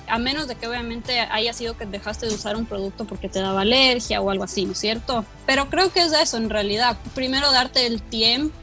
a 0.08 0.18
menos 0.18 0.48
de 0.48 0.56
que 0.56 0.68
obviamente 0.68 1.20
haya 1.20 1.54
sido 1.54 1.78
que 1.78 1.86
dejaste 1.86 2.28
de 2.28 2.34
usar 2.34 2.58
un 2.58 2.66
producto 2.66 3.06
porque 3.06 3.30
te 3.30 3.40
daba 3.40 3.62
alergia 3.62 4.22
o 4.22 4.30
algo 4.30 4.44
así, 4.44 4.66
¿no 4.66 4.72
es 4.72 4.80
cierto? 4.80 5.24
Pero 5.46 5.70
creo 5.70 5.92
que 5.92 6.02
es 6.02 6.12
eso 6.12 6.38
en 6.38 6.50
realidad. 6.50 6.98
Primero 7.14 7.52
darte 7.52 7.86
el 7.86 8.02
tiempo 8.02 8.54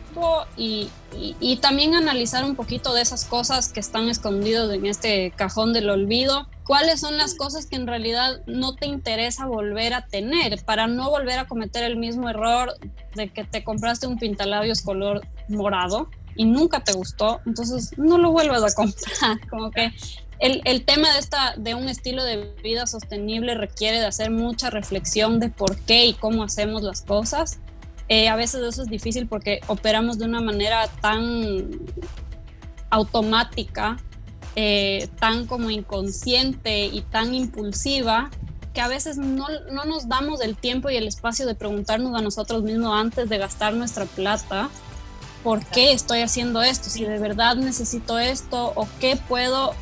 y, 0.57 0.89
y, 1.41 1.57
también 1.59 1.95
analizar 1.95 2.45
un 2.45 2.57
poquito 2.57 2.95
de 2.95 3.03
esas 3.03 3.27
cosas 3.27 3.71
que 3.71 3.81
están 3.81 4.09
escondidas 4.09 4.73
en 4.73 4.87
este 4.87 5.31
cajón 5.37 5.73
del 5.75 5.91
olvido. 5.91 6.49
¿Cuáles 6.65 7.01
son 7.01 7.19
las 7.19 7.35
cosas 7.35 7.67
que 7.67 7.77
en 7.77 7.87
realidad 7.87 8.41
no 8.47 8.75
te 8.75 8.87
interesa 8.87 9.47
volver 9.47 9.93
a 9.93 10.07
tener 10.07 10.65
para 10.65 10.87
no 10.87 11.11
volver 11.11 11.39
a 11.39 11.47
cometer 11.47 11.85
el 11.85 11.97
mismo 11.97 12.31
error 12.31 12.75
de 13.15 13.29
que 13.29 13.45
te 13.45 13.63
compraste 13.63 14.07
un 14.07 14.19
pintalabios 14.19 14.81
color 14.81 15.21
morado? 15.49 16.09
Y 16.37 16.45
nunca 16.45 16.85
te 16.85 16.93
gustó, 16.93 17.41
entonces 17.47 17.97
no 17.97 18.19
lo 18.19 18.31
vuelvas 18.31 18.63
a 18.63 18.75
comprar. 18.75 19.41
Como 19.51 19.71
que 19.71 19.93
el, 20.39 20.61
el, 20.65 20.85
tema 20.85 21.13
de, 21.13 21.19
esta, 21.19 21.55
de 21.57 21.75
un 21.75 21.89
estilo 21.89 22.23
de 22.23 22.55
vida 22.63 22.87
sostenible 22.87 23.55
requiere 23.55 24.01
de 24.01 24.07
hacer 24.07 24.31
mucha 24.31 24.71
reflexión 24.71 25.41
de 25.41 25.49
por 25.49 25.77
qué 25.79 26.07
y 26.07 26.15
cómo 26.15 26.43
hacemos 26.43 26.83
las 26.83 27.03
cosas. 27.03 27.59
Eh, 28.09 28.29
a 28.29 28.37
veces 28.37 28.63
eso 28.63 28.83
es 28.83 28.89
difícil 28.89 29.27
porque 29.27 29.61
operamos 29.67 30.19
de 30.19 30.27
una 30.27 30.41
manera 30.41 30.87
tan 31.01 31.71
automática, 32.91 33.97
eh, 34.55 35.09
tan 35.19 35.47
como 35.47 35.71
inconsciente 35.71 36.87
y 36.87 37.01
tan 37.03 37.35
impulsiva 37.35 38.31
que 38.73 38.81
a 38.83 38.89
veces 38.89 39.17
no, 39.17 39.47
no, 39.73 39.85
nos 39.87 40.07
damos 40.07 40.43
el 40.43 40.55
tiempo 40.55 40.91
y 40.91 40.97
el 40.97 41.09
espacio 41.09 41.47
de 41.47 41.55
preguntarnos 41.55 42.15
a 42.15 42.21
nosotros 42.21 42.63
mismos 42.63 42.93
antes 42.93 43.29
de 43.29 43.39
gastar 43.39 43.73
nuestra 43.73 44.05
plata 44.05 44.69
por 45.47 45.65
qué 45.65 45.93
estoy 45.93 46.23
haciendo 46.23 46.61
esto, 46.61 46.91
si 46.91 47.05
de 47.05 47.21
verdad 47.21 47.55
necesito 47.55 48.19
esto 48.19 48.73
o 48.75 48.89
qué 48.99 49.15
puedo, 49.15 49.75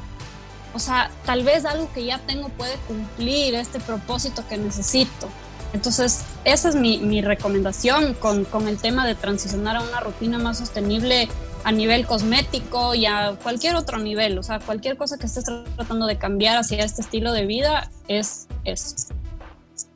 o 0.74 0.78
sea, 0.78 1.10
tal 1.24 1.42
vez 1.42 1.64
algo 1.64 1.90
que 1.94 2.04
ya 2.04 2.18
tengo 2.18 2.50
puede 2.50 2.76
cumplir 2.86 3.54
este 3.54 3.80
propósito 3.80 4.46
que 4.46 4.58
necesito. 4.58 5.26
Entonces, 5.72 6.22
esa 6.44 6.68
es 6.68 6.74
mi, 6.74 6.98
mi 6.98 7.22
recomendación 7.22 8.12
con, 8.12 8.44
con, 8.44 8.68
el 8.68 8.76
tema 8.76 9.06
de 9.06 9.14
transicionar 9.14 9.76
a 9.76 9.80
una 9.80 10.00
rutina 10.00 10.36
más 10.38 10.58
sostenible 10.58 11.30
a 11.64 11.72
nivel 11.72 12.06
cosmético 12.06 12.94
y 12.94 13.06
a 13.06 13.38
cualquier 13.42 13.74
otro 13.76 13.98
nivel. 13.98 14.36
O 14.36 14.42
sea, 14.42 14.58
cualquier 14.58 14.98
cosa 14.98 15.16
que 15.16 15.24
estés 15.24 15.44
tratando 15.44 16.04
de 16.04 16.18
cambiar 16.18 16.58
hacia 16.58 16.84
este 16.84 17.00
estilo 17.00 17.32
de 17.32 17.46
vida 17.46 17.90
es 18.06 18.48
eso. 18.66 18.96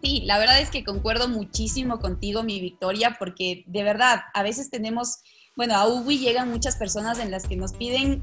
Sí, 0.02 0.22
la 0.24 0.38
verdad 0.38 0.62
es 0.62 0.70
que 0.70 0.82
concuerdo 0.82 1.28
muchísimo 1.28 1.98
contigo, 1.98 2.42
mi 2.42 2.58
Victoria, 2.58 3.16
porque 3.18 3.64
de 3.66 3.82
verdad, 3.82 4.22
a 4.32 4.42
veces 4.42 4.70
tenemos 4.70 5.18
bueno, 5.58 5.74
a 5.74 5.88
UBI 5.88 6.20
llegan 6.20 6.50
muchas 6.50 6.76
personas 6.76 7.18
en 7.18 7.32
las 7.32 7.48
que 7.48 7.56
nos 7.56 7.72
piden, 7.72 8.22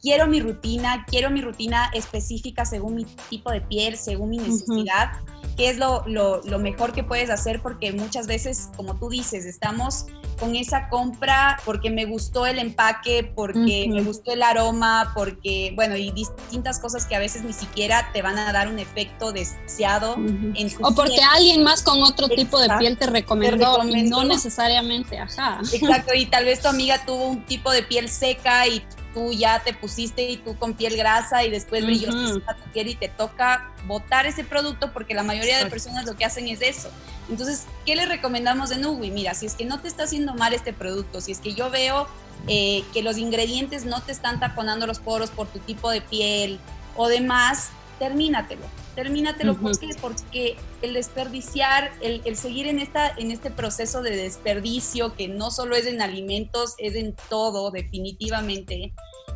quiero 0.00 0.26
mi 0.26 0.40
rutina, 0.40 1.06
quiero 1.06 1.30
mi 1.30 1.40
rutina 1.40 1.88
específica 1.94 2.64
según 2.64 2.96
mi 2.96 3.04
tipo 3.30 3.52
de 3.52 3.60
piel, 3.60 3.96
según 3.96 4.30
mi 4.30 4.38
necesidad, 4.38 5.12
que 5.56 5.68
es 5.68 5.78
lo, 5.78 6.04
lo, 6.06 6.58
mejor 6.58 6.92
que 6.92 7.04
puedes 7.04 7.30
hacer 7.30 7.60
porque 7.60 7.92
muchas 7.92 8.26
veces, 8.26 8.70
como 8.76 8.98
tú 8.98 9.08
dices, 9.08 9.44
estamos 9.44 10.06
con 10.38 10.56
esa 10.56 10.88
compra 10.88 11.58
porque 11.64 11.90
me 11.90 12.04
gustó 12.04 12.46
el 12.46 12.58
empaque, 12.58 13.30
porque 13.34 13.86
me 13.88 14.02
gustó 14.02 14.32
el 14.32 14.42
aroma, 14.42 15.12
porque, 15.14 15.72
bueno, 15.76 15.96
y 15.96 16.10
distintas 16.10 16.80
cosas 16.80 17.06
que 17.06 17.14
a 17.14 17.18
veces 17.18 17.44
ni 17.44 17.52
siquiera 17.52 18.10
te 18.12 18.22
van 18.22 18.38
a 18.38 18.52
dar 18.52 18.68
un 18.68 18.78
efecto 18.78 19.32
deseado 19.32 20.14
en 20.14 20.70
tu 20.70 20.86
O 20.86 20.94
porque 20.94 21.20
alguien 21.22 21.62
más 21.62 21.82
con 21.82 22.02
otro 22.02 22.28
tipo 22.28 22.58
de 22.58 22.68
piel 22.78 22.96
te 22.96 23.06
recomendó, 23.06 23.84
y 23.84 24.02
no 24.04 24.24
necesariamente, 24.24 25.18
ajá. 25.18 25.60
Exacto, 25.72 26.14
y 26.14 26.26
tal 26.26 26.44
vez 26.44 26.60
tu 26.60 26.68
amiga 26.72 27.04
tuvo 27.04 27.28
un 27.28 27.44
tipo 27.44 27.70
de 27.70 27.82
piel 27.82 28.08
seca 28.08 28.66
y 28.66 28.82
tú 29.12 29.32
ya 29.32 29.62
te 29.62 29.74
pusiste 29.74 30.28
y 30.28 30.36
tú 30.36 30.56
con 30.56 30.74
piel 30.74 30.96
grasa 30.96 31.44
y 31.44 31.50
después 31.50 31.84
brillosa 31.84 32.40
tu 32.54 32.70
piel 32.72 32.88
y 32.88 32.94
te 32.94 33.08
toca 33.08 33.70
botar 33.86 34.26
ese 34.26 34.44
producto 34.44 34.92
porque 34.92 35.14
la 35.14 35.22
mayoría 35.22 35.58
de 35.58 35.66
personas 35.66 36.04
lo 36.04 36.16
que 36.16 36.24
hacen 36.24 36.48
es 36.48 36.62
eso. 36.62 36.90
Entonces, 37.28 37.64
¿qué 37.86 37.96
le 37.96 38.06
recomendamos 38.06 38.70
de 38.70 38.78
Nugui? 38.78 39.10
Mira, 39.10 39.34
si 39.34 39.46
es 39.46 39.54
que 39.54 39.64
no 39.64 39.80
te 39.80 39.88
está 39.88 40.04
haciendo 40.04 40.34
mal 40.34 40.52
este 40.52 40.72
producto, 40.72 41.20
si 41.20 41.32
es 41.32 41.38
que 41.38 41.54
yo 41.54 41.70
veo 41.70 42.08
eh, 42.48 42.84
que 42.92 43.02
los 43.02 43.18
ingredientes 43.18 43.84
no 43.84 44.02
te 44.02 44.12
están 44.12 44.40
taponando 44.40 44.86
los 44.86 44.98
poros 44.98 45.30
por 45.30 45.46
tu 45.46 45.58
tipo 45.60 45.90
de 45.90 46.00
piel 46.00 46.58
o 46.96 47.08
demás, 47.08 47.70
termínatelo. 48.02 48.62
Termínatelo. 48.96 49.54
¿Por 49.56 49.78
qué? 49.78 49.90
Porque 50.00 50.56
el 50.82 50.94
desperdiciar, 50.94 51.92
el, 52.00 52.20
el, 52.24 52.36
seguir 52.36 52.66
en, 52.66 52.80
esta, 52.80 53.08
en 53.16 53.30
este 53.30 53.52
proceso 53.52 54.02
de 54.02 54.16
desperdicio, 54.16 55.14
que 55.14 55.28
no 55.28 55.52
solo 55.52 55.76
es 55.76 55.86
en 55.86 56.02
alimentos, 56.02 56.74
es 56.78 56.96
en 56.96 57.14
todo, 57.30 57.70
definitivamente. 57.70 58.92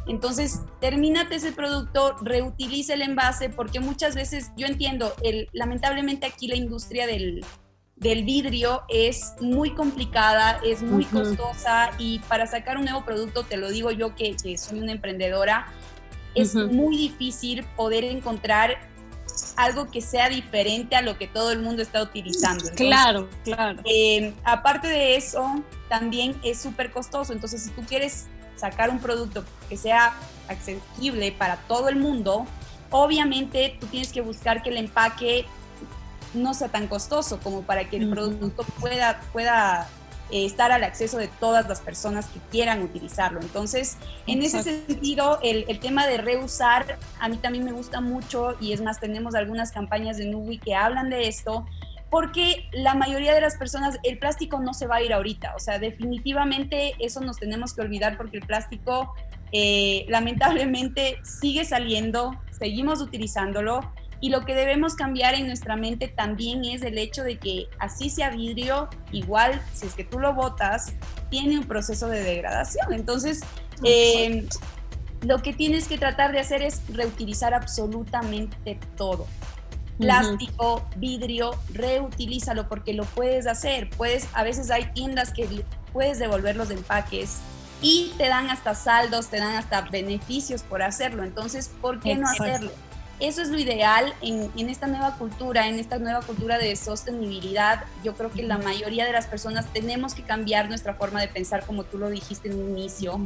Entonces, 0.09 0.63
termínate 0.81 1.37
ese 1.37 1.53
producto, 1.53 2.17
reutiliza 2.23 2.95
el 2.95 3.03
envase, 3.03 3.51
porque 3.51 3.79
muchas 3.79 4.17
veces, 4.17 4.51
yo 4.57 4.67
entiendo, 4.67 5.15
el, 5.23 5.49
lamentablemente 5.53 6.27
aquí 6.27 6.49
la 6.49 6.57
industria 6.57 7.07
del, 7.07 7.45
del 7.97 8.25
vidrio 8.25 8.83
es 8.89 9.35
muy 9.41 9.75
complicada, 9.75 10.61
es 10.65 10.83
muy 10.83 11.05
costosa 11.07 11.91
y 11.99 12.19
para 12.29 12.47
sacar 12.47 12.77
un 12.77 12.85
nuevo 12.85 13.05
producto, 13.05 13.45
te 13.45 13.57
lo 13.57 13.71
digo 13.71 13.91
yo 13.91 14.15
que, 14.15 14.37
soy 14.59 14.81
una 14.81 14.93
emprendedora, 14.93 15.73
es 16.37 16.55
muy 16.55 16.97
difícil 16.97 17.65
poder 17.77 18.05
encontrar 18.05 18.79
algo 19.57 19.91
que 19.91 20.01
sea 20.01 20.29
diferente 20.29 20.97
a 20.97 21.03
lo 21.03 21.19
que 21.19 21.27
todo 21.27 21.51
el 21.51 21.61
mundo 21.61 21.83
está 21.83 22.03
utilizando. 22.03 22.65
claro, 22.75 23.29
claro. 23.45 23.81
Eh, 23.85 24.35
aparte 24.45 24.89
de 24.89 25.17
eso, 25.17 25.63
también 25.89 26.39
es 26.43 26.61
súper 26.61 26.91
costoso. 26.91 27.33
Entonces, 27.33 27.63
si 27.63 27.71
tú 27.71 27.83
quieres 27.83 28.27
sacar 28.57 28.91
un 28.91 28.99
producto 28.99 29.45
que 29.69 29.77
sea 29.77 30.15
accesible 30.49 31.33
para 31.33 31.57
todo 31.69 31.89
el 31.89 31.97
mundo, 31.97 32.47
obviamente 32.91 33.77
tú 33.81 33.87
tienes 33.87 34.13
que 34.13 34.21
buscar 34.21 34.63
que 34.63 34.71
el 34.71 34.77
empaque 34.77 35.47
no 36.35 36.55
sea 36.55 36.69
tan 36.69 36.87
costoso 36.87 37.41
como 37.41 37.63
para 37.63 37.89
que 37.89 37.97
el 37.97 38.11
producto 38.11 38.65
pueda, 38.81 39.21
pueda 39.33 39.89
eh, 40.31 40.45
estar 40.45 40.73
al 40.73 40.85
acceso 40.85 41.19
de 41.19 41.29
todas 41.29 41.69
las 41.69 41.81
personas 41.81 42.27
que 42.27 42.41
quieran 42.51 42.83
utilizarlo. 42.83 43.41
Entonces, 43.41 43.97
en 44.27 44.43
ese 44.43 44.63
sentido, 44.63 45.39
el, 45.43 45.65
el, 45.69 45.79
tema 45.79 46.07
de 46.07 46.19
reusar, 46.19 46.99
a 47.21 47.29
mí 47.29 47.37
también 47.37 47.65
me 47.65 47.73
gusta 47.73 48.01
mucho 48.01 48.57
y 48.61 48.73
es 48.73 48.81
más, 48.81 49.01
tenemos 49.01 49.35
algunas 49.35 49.73
campañas 49.73 50.17
de 50.17 50.27
Nubi 50.27 50.59
que 50.59 50.75
hablan 50.75 51.11
de 51.11 51.29
esto, 51.29 51.65
porque 52.11 52.69
la 52.73 52.95
mayoría 52.95 53.35
de 53.35 53.41
las 53.41 53.57
personas, 53.57 53.99
el 54.03 54.19
plástico 54.19 54.61
no 54.61 54.75
se 54.75 54.87
va 54.87 54.97
a 54.97 55.03
ir 55.03 55.13
ahorita, 55.13 55.55
o 55.57 55.59
sea, 55.59 55.79
definitivamente 55.79 56.95
eso 56.99 57.21
nos 57.21 57.39
tenemos 57.39 57.75
que 57.75 57.83
olvidar 57.83 58.17
porque 58.17 58.39
el 58.39 58.47
plástico 58.47 59.15
eh, 59.53 60.07
lamentablemente 60.09 61.19
sigue 61.23 61.65
saliendo, 61.65 62.37
seguimos 62.51 63.01
utilizándolo 63.01 63.81
y 64.21 64.31
lo 64.31 64.45
que 64.45 64.55
debemos 64.55 64.95
cambiar 64.95 65.35
en 65.35 65.47
nuestra 65.47 65.77
mente 65.77 66.09
también 66.09 66.65
es 66.65 66.83
el 66.83 66.99
hecho 66.99 67.23
de 67.23 67.39
que 67.39 67.69
así 67.79 68.09
sea 68.09 68.31
vidrio, 68.31 68.89
igual 69.13 69.61
si 69.75 69.87
es 69.87 69.95
que 69.95 70.05
tú 70.05 70.19
lo 70.19 70.33
botas, 70.35 70.93
tiene 71.31 71.59
un 71.59 71.65
proceso 71.65 72.09
de 72.09 72.23
degradación. 72.23 72.93
Entonces, 72.93 73.43
eh, 73.85 74.49
lo 75.21 75.43
que 75.43 75.53
tienes 75.53 75.87
que 75.87 75.99
tratar 75.99 76.33
de 76.33 76.41
hacer 76.41 76.63
es 76.63 76.83
reutilizar 76.89 77.53
absolutamente 77.53 78.79
todo. 78.97 79.27
Plástico, 79.99 80.87
vidrio, 80.97 81.53
reutilízalo 81.73 82.69
porque 82.69 82.93
lo 82.93 83.05
puedes 83.05 83.47
hacer. 83.47 83.89
Puedes, 83.91 84.29
a 84.35 84.43
veces 84.43 84.71
hay 84.71 84.93
tiendas 84.93 85.33
que 85.33 85.65
puedes 85.93 86.19
devolver 86.19 86.57
los 86.57 86.71
empaques 86.71 87.39
y 87.81 88.13
te 88.19 88.29
dan 88.29 88.51
hasta 88.51 88.75
saldos, 88.75 89.29
te 89.29 89.39
dan 89.39 89.57
hasta 89.57 89.83
beneficios 89.83 90.63
por 90.63 90.83
hacerlo. 90.83 91.25
Entonces, 91.25 91.71
¿por 91.81 92.01
qué 92.01 92.15
no 92.15 92.29
hacerlo? 92.29 92.71
Eso 93.19 93.41
es 93.41 93.49
lo 93.49 93.59
ideal 93.59 94.13
en, 94.21 94.51
en, 94.57 94.69
esta 94.69 94.87
nueva 94.87 95.17
cultura, 95.17 95.69
en 95.69 95.79
esta 95.79 95.99
nueva 95.99 96.21
cultura 96.21 96.59
de 96.59 96.77
sostenibilidad. 96.77 97.85
Yo 98.05 98.15
creo 98.15 98.31
que 98.31 98.43
la 98.43 98.59
mayoría 98.59 99.07
de 99.07 99.13
las 99.13 99.27
personas 99.27 99.73
tenemos 99.73 100.15
que 100.15 100.23
cambiar 100.23 100.69
nuestra 100.69 100.95
forma 100.95 101.21
de 101.23 101.29
pensar, 101.29 101.65
como 101.65 101.85
tú 101.85 101.97
lo 101.97 102.11
dijiste 102.11 102.49
en 102.49 102.63
un 102.63 102.79
inicio, 102.79 103.19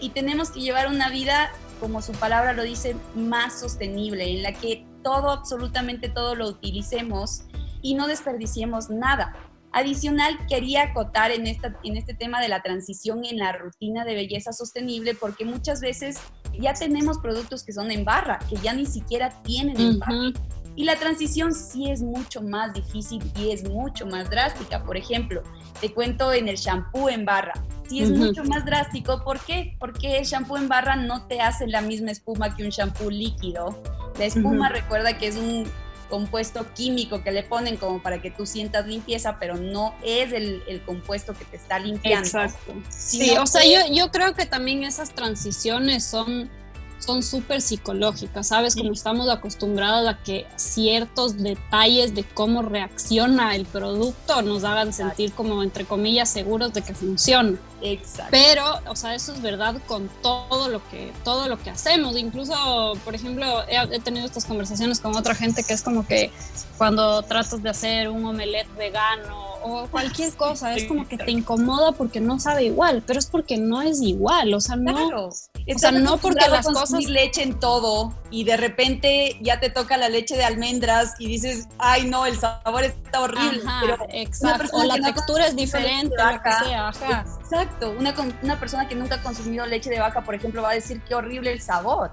y 0.00 0.10
tenemos 0.10 0.50
que 0.50 0.60
llevar 0.60 0.88
una 0.88 1.08
vida, 1.08 1.50
como 1.80 2.02
su 2.02 2.12
palabra 2.12 2.52
lo 2.52 2.62
dice, 2.62 2.94
más 3.14 3.58
sostenible, 3.58 4.30
en 4.30 4.42
la 4.42 4.52
que 4.52 4.84
todo, 5.02 5.30
absolutamente 5.30 6.10
todo 6.10 6.34
lo 6.34 6.48
utilicemos 6.48 7.44
y 7.80 7.94
no 7.94 8.06
desperdiciemos 8.06 8.90
nada. 8.90 9.34
Adicional, 9.72 10.38
quería 10.48 10.84
acotar 10.84 11.30
en, 11.30 11.46
esta, 11.46 11.78
en 11.84 11.96
este 11.96 12.14
tema 12.14 12.40
de 12.40 12.48
la 12.48 12.62
transición 12.62 13.24
en 13.24 13.38
la 13.38 13.52
rutina 13.52 14.04
de 14.04 14.14
belleza 14.14 14.52
sostenible, 14.52 15.14
porque 15.14 15.44
muchas 15.44 15.80
veces 15.80 16.20
ya 16.58 16.72
tenemos 16.72 17.18
productos 17.18 17.64
que 17.64 17.72
son 17.72 17.90
en 17.90 18.04
barra, 18.04 18.38
que 18.48 18.56
ya 18.56 18.72
ni 18.72 18.86
siquiera 18.86 19.30
tienen 19.42 19.78
en 19.78 19.98
barra. 19.98 20.32
Y 20.78 20.84
la 20.84 20.94
transición 20.94 21.52
sí 21.52 21.90
es 21.90 22.02
mucho 22.02 22.40
más 22.40 22.72
difícil 22.72 23.20
y 23.36 23.50
es 23.50 23.68
mucho 23.68 24.06
más 24.06 24.30
drástica. 24.30 24.84
Por 24.84 24.96
ejemplo, 24.96 25.42
te 25.80 25.92
cuento 25.92 26.32
en 26.32 26.46
el 26.46 26.54
shampoo 26.54 27.08
en 27.08 27.24
barra. 27.24 27.52
Sí 27.88 28.00
es 28.00 28.10
mucho 28.10 28.44
más 28.44 28.64
drástico. 28.64 29.24
¿Por 29.24 29.40
qué? 29.40 29.76
Porque 29.80 30.18
el 30.18 30.24
shampoo 30.24 30.56
en 30.56 30.68
barra 30.68 30.94
no 30.94 31.26
te 31.26 31.40
hace 31.40 31.66
la 31.66 31.80
misma 31.80 32.12
espuma 32.12 32.54
que 32.54 32.62
un 32.62 32.70
shampoo 32.70 33.10
líquido. 33.10 33.82
La 34.20 34.26
espuma 34.26 34.68
recuerda 34.68 35.18
que 35.18 35.26
es 35.26 35.36
un 35.36 35.64
compuesto 36.08 36.66
químico 36.74 37.22
que 37.22 37.30
le 37.30 37.42
ponen 37.42 37.76
como 37.76 38.02
para 38.02 38.20
que 38.20 38.30
tú 38.30 38.46
sientas 38.46 38.86
limpieza, 38.86 39.38
pero 39.38 39.56
no 39.56 39.94
es 40.02 40.32
el, 40.32 40.82
compuesto 40.84 41.34
que 41.34 41.44
te 41.44 41.56
está 41.56 41.78
limpiando. 41.78 42.26
Exacto. 42.26 42.74
Sí, 42.88 43.36
o 43.38 43.46
sea, 43.46 43.62
yo, 43.64 43.92
yo 43.92 44.10
creo 44.10 44.34
que 44.34 44.46
también 44.46 44.84
esas 44.84 45.10
transiciones 45.10 46.04
son 46.04 46.50
son 46.98 47.22
súper 47.22 47.60
psicológicas, 47.60 48.48
¿sabes? 48.48 48.74
Como 48.74 48.92
estamos 48.92 49.28
acostumbrados 49.28 50.08
a 50.08 50.18
que 50.22 50.46
ciertos 50.56 51.38
detalles 51.38 52.14
de 52.14 52.24
cómo 52.24 52.62
reacciona 52.62 53.54
el 53.54 53.66
producto 53.66 54.42
nos 54.42 54.64
hagan 54.64 54.92
sentir 54.92 55.32
como, 55.32 55.62
entre 55.62 55.84
comillas, 55.84 56.28
seguros 56.28 56.72
de 56.72 56.82
que 56.82 56.94
funciona. 56.94 57.56
Exacto. 57.80 58.30
Pero, 58.30 58.80
o 58.88 58.96
sea, 58.96 59.14
eso 59.14 59.32
es 59.32 59.40
verdad 59.40 59.76
con 59.86 60.08
todo 60.22 60.68
lo 60.68 60.86
que, 60.90 61.12
todo 61.24 61.48
lo 61.48 61.58
que 61.58 61.70
hacemos. 61.70 62.16
Incluso, 62.16 62.92
por 63.04 63.14
ejemplo, 63.14 63.62
he, 63.68 63.76
he 63.76 64.00
tenido 64.00 64.26
estas 64.26 64.44
conversaciones 64.44 65.00
con 65.00 65.16
otra 65.16 65.34
gente 65.34 65.62
que 65.62 65.74
es 65.74 65.82
como 65.82 66.06
que 66.06 66.30
cuando 66.76 67.22
tratas 67.22 67.62
de 67.62 67.70
hacer 67.70 68.08
un 68.08 68.24
omelette 68.24 68.68
vegano 68.76 69.48
o 69.62 69.86
cualquier 69.88 70.32
cosa, 70.36 70.74
es 70.74 70.84
como 70.84 71.06
que 71.06 71.18
te 71.18 71.30
incomoda 71.30 71.92
porque 71.92 72.20
no 72.20 72.38
sabe 72.38 72.64
igual, 72.64 73.02
pero 73.06 73.18
es 73.18 73.26
porque 73.26 73.58
no 73.58 73.82
es 73.82 74.00
igual, 74.00 74.54
o 74.54 74.60
sea, 74.60 74.76
no, 74.76 75.28
o 75.28 75.78
sea, 75.78 75.90
no 75.90 76.18
porque 76.18 76.48
las 76.48 76.66
cosas 76.66 77.04
leche 77.04 77.42
en 77.42 77.58
todo 77.58 78.12
y 78.30 78.44
de 78.44 78.56
repente 78.56 79.36
ya 79.40 79.60
te 79.60 79.70
toca 79.70 79.96
la 79.96 80.08
leche 80.08 80.36
de 80.36 80.44
almendras 80.44 81.14
y 81.18 81.26
dices, 81.26 81.68
"Ay, 81.78 82.06
no, 82.06 82.26
el 82.26 82.38
sabor 82.38 82.84
está 82.84 83.20
horrible." 83.20 83.62
pero 83.80 83.98
exacto, 84.10 84.68
o 84.72 84.84
la 84.84 84.94
textura 84.96 85.46
es 85.46 85.56
diferente, 85.56 86.14
lo 86.16 86.42
que 86.42 86.52
sea, 86.64 86.88
ajá. 86.88 87.37
Exacto, 87.50 87.94
una, 87.98 88.14
una 88.42 88.60
persona 88.60 88.86
que 88.86 88.94
nunca 88.94 89.16
ha 89.16 89.22
consumido 89.22 89.64
leche 89.64 89.88
de 89.88 89.98
vaca, 90.00 90.22
por 90.22 90.34
ejemplo, 90.34 90.62
va 90.62 90.70
a 90.70 90.74
decir, 90.74 91.00
"Qué 91.08 91.14
horrible 91.14 91.52
el 91.52 91.62
sabor." 91.62 92.12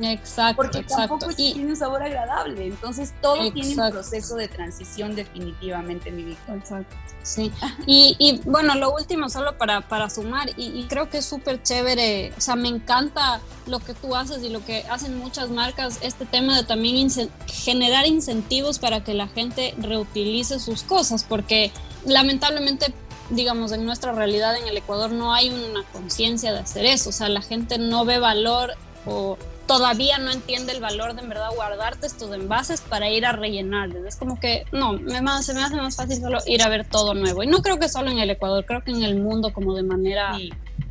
Exacto, 0.00 0.56
porque 0.56 0.78
exacto. 0.78 1.18
tampoco 1.18 1.32
tiene 1.34 1.66
un 1.66 1.76
sabor 1.76 2.02
agradable. 2.02 2.66
Entonces 2.66 3.14
todo 3.20 3.52
tiene 3.52 3.80
un 3.80 3.90
proceso 3.90 4.36
de 4.36 4.48
transición 4.48 5.14
definitivamente, 5.14 6.10
mi 6.10 6.24
Víctor. 6.24 6.56
Exacto. 6.56 6.96
Sí. 7.22 7.50
Y, 7.86 8.16
y, 8.18 8.40
bueno, 8.44 8.74
lo 8.74 8.94
último 8.94 9.30
solo 9.30 9.56
para, 9.56 9.80
para 9.80 10.10
sumar, 10.10 10.50
y, 10.58 10.84
creo 10.88 11.08
que 11.08 11.18
es 11.18 11.24
súper 11.24 11.62
chévere, 11.62 12.34
o 12.36 12.40
sea, 12.40 12.54
me 12.54 12.68
encanta 12.68 13.40
lo 13.66 13.78
que 13.78 13.94
tú 13.94 14.14
haces 14.14 14.42
y 14.42 14.50
lo 14.50 14.62
que 14.62 14.84
hacen 14.90 15.18
muchas 15.18 15.48
marcas, 15.48 15.98
este 16.02 16.26
tema 16.26 16.54
de 16.54 16.64
también 16.64 17.08
generar 17.46 18.06
incentivos 18.06 18.78
para 18.78 19.02
que 19.02 19.14
la 19.14 19.28
gente 19.28 19.74
reutilice 19.78 20.58
sus 20.60 20.82
cosas, 20.82 21.24
porque 21.24 21.72
lamentablemente 22.04 22.92
digamos, 23.30 23.72
en 23.72 23.84
nuestra 23.84 24.12
realidad 24.12 24.56
en 24.56 24.68
el 24.68 24.76
Ecuador 24.76 25.10
no 25.10 25.32
hay 25.32 25.50
una 25.50 25.82
conciencia 25.92 26.52
de 26.52 26.58
hacer 26.58 26.84
eso, 26.84 27.10
o 27.10 27.12
sea, 27.12 27.28
la 27.28 27.42
gente 27.42 27.78
no 27.78 28.04
ve 28.04 28.18
valor 28.18 28.74
o 29.06 29.38
todavía 29.66 30.18
no 30.18 30.30
entiende 30.30 30.72
el 30.72 30.80
valor 30.80 31.14
de 31.14 31.22
en 31.22 31.28
verdad 31.28 31.48
guardarte 31.54 32.06
estos 32.06 32.32
envases 32.32 32.80
para 32.82 33.08
ir 33.10 33.24
a 33.24 33.32
rellenarles. 33.32 34.04
Es 34.04 34.16
como 34.16 34.38
que, 34.38 34.64
no, 34.72 34.92
me, 34.92 35.20
se 35.42 35.54
me 35.54 35.62
hace 35.62 35.76
más 35.76 35.96
fácil 35.96 36.20
solo 36.20 36.38
ir 36.46 36.62
a 36.62 36.68
ver 36.68 36.86
todo 36.86 37.14
nuevo. 37.14 37.42
Y 37.42 37.46
no 37.46 37.62
creo 37.62 37.78
que 37.78 37.88
solo 37.88 38.10
en 38.10 38.18
el 38.18 38.30
Ecuador, 38.30 38.64
creo 38.66 38.82
que 38.82 38.90
en 38.90 39.02
el 39.02 39.16
mundo 39.20 39.52
como 39.52 39.74
de 39.74 39.82
manera, 39.82 40.36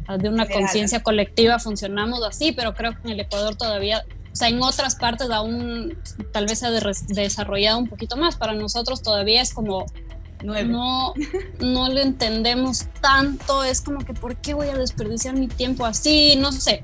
ah, 0.07 0.17
de 0.17 0.29
una 0.29 0.47
conciencia 0.47 1.03
colectiva 1.03 1.59
funcionamos 1.59 2.23
así, 2.23 2.51
pero 2.51 2.73
creo 2.73 2.93
que 2.93 3.07
en 3.07 3.09
el 3.11 3.19
Ecuador 3.19 3.55
todavía, 3.55 4.05
o 4.31 4.35
sea, 4.35 4.47
en 4.47 4.61
otras 4.61 4.95
partes 4.95 5.29
aún 5.29 5.97
tal 6.31 6.47
vez 6.47 6.59
se 6.59 6.67
ha 6.67 6.71
desarrollado 6.71 7.77
un 7.77 7.87
poquito 7.87 8.17
más. 8.17 8.35
Para 8.35 8.53
nosotros 8.53 9.01
todavía 9.03 9.41
es 9.41 9.53
como 9.53 9.85
no, 10.43 11.13
no 11.59 11.89
lo 11.89 11.99
entendemos 11.99 12.85
tanto, 13.01 13.63
es 13.63 13.81
como 13.81 13.99
que 14.05 14.13
¿por 14.13 14.35
qué 14.35 14.53
voy 14.53 14.67
a 14.67 14.77
desperdiciar 14.77 15.35
mi 15.35 15.47
tiempo 15.47 15.85
así? 15.85 16.35
No 16.37 16.51
sé. 16.51 16.83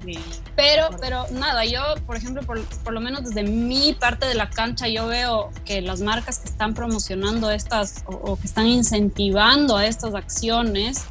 Pero, 0.56 0.90
pero 1.00 1.26
nada, 1.32 1.66
yo, 1.66 1.82
por 2.06 2.16
ejemplo, 2.16 2.42
por, 2.44 2.94
lo 2.94 3.00
menos 3.00 3.24
desde 3.24 3.44
mi 3.44 3.94
parte 3.94 4.26
de 4.26 4.36
la 4.36 4.50
cancha, 4.50 4.88
yo 4.88 5.08
veo 5.08 5.52
que 5.66 5.82
las 5.82 6.02
marcas 6.02 6.40
que 6.40 6.50
están 6.50 6.74
promocionando 6.74 7.52
estas 7.52 8.04
o, 8.06 8.36
que 8.36 8.48
están 8.48 8.68
incentivando 8.68 9.78
a 9.78 9.86
estas 9.86 10.16
acciones, 10.16 11.06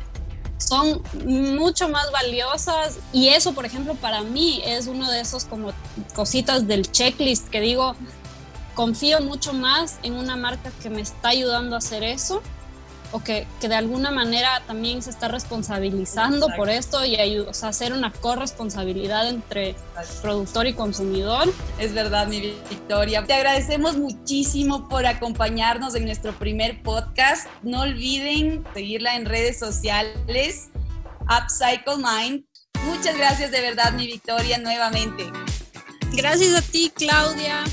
son 0.58 1.02
mucho 1.24 1.88
más 1.88 2.10
valiosas 2.10 2.98
y 3.12 3.28
eso, 3.28 3.54
por 3.54 3.64
ejemplo, 3.64 3.94
para 3.94 4.22
mí 4.22 4.60
es 4.64 4.86
uno 4.86 5.10
de 5.10 5.20
esos 5.20 5.44
como 5.44 5.70
cositas 6.14 6.66
del 6.66 6.90
checklist 6.90 7.48
que 7.48 7.60
digo, 7.60 7.94
confío 8.78 9.20
mucho 9.20 9.52
más 9.54 9.98
en 10.04 10.14
una 10.14 10.36
marca 10.36 10.70
que 10.80 10.88
me 10.88 11.00
está 11.00 11.30
ayudando 11.30 11.74
a 11.74 11.78
hacer 11.78 12.04
eso 12.04 12.40
o 13.10 13.18
que, 13.18 13.44
que 13.60 13.68
de 13.68 13.74
alguna 13.74 14.12
manera 14.12 14.62
también 14.68 15.02
se 15.02 15.10
está 15.10 15.26
responsabilizando 15.26 16.46
por 16.56 16.70
esto 16.70 17.04
y 17.04 17.38
o 17.38 17.52
sea, 17.52 17.70
hacer 17.70 17.92
una 17.92 18.12
corresponsabilidad 18.12 19.28
entre 19.30 19.74
productor 20.22 20.68
y 20.68 20.74
consumidor. 20.74 21.52
Es 21.80 21.92
verdad, 21.92 22.28
mi 22.28 22.38
Victoria. 22.40 23.24
Te 23.24 23.34
agradecemos 23.34 23.96
muchísimo 23.96 24.88
por 24.88 25.06
acompañarnos 25.06 25.96
en 25.96 26.04
nuestro 26.04 26.32
primer 26.38 26.80
podcast. 26.84 27.48
No 27.64 27.80
olviden 27.80 28.64
seguirla 28.74 29.16
en 29.16 29.24
redes 29.24 29.58
sociales, 29.58 30.68
Upcycle 31.22 31.96
Mind. 31.96 32.44
Muchas 32.84 33.16
gracias 33.16 33.50
de 33.50 33.60
verdad, 33.60 33.92
mi 33.94 34.06
Victoria, 34.06 34.56
nuevamente. 34.58 35.24
Gracias 36.12 36.54
a 36.54 36.62
ti, 36.62 36.92
Claudia. 36.94 37.64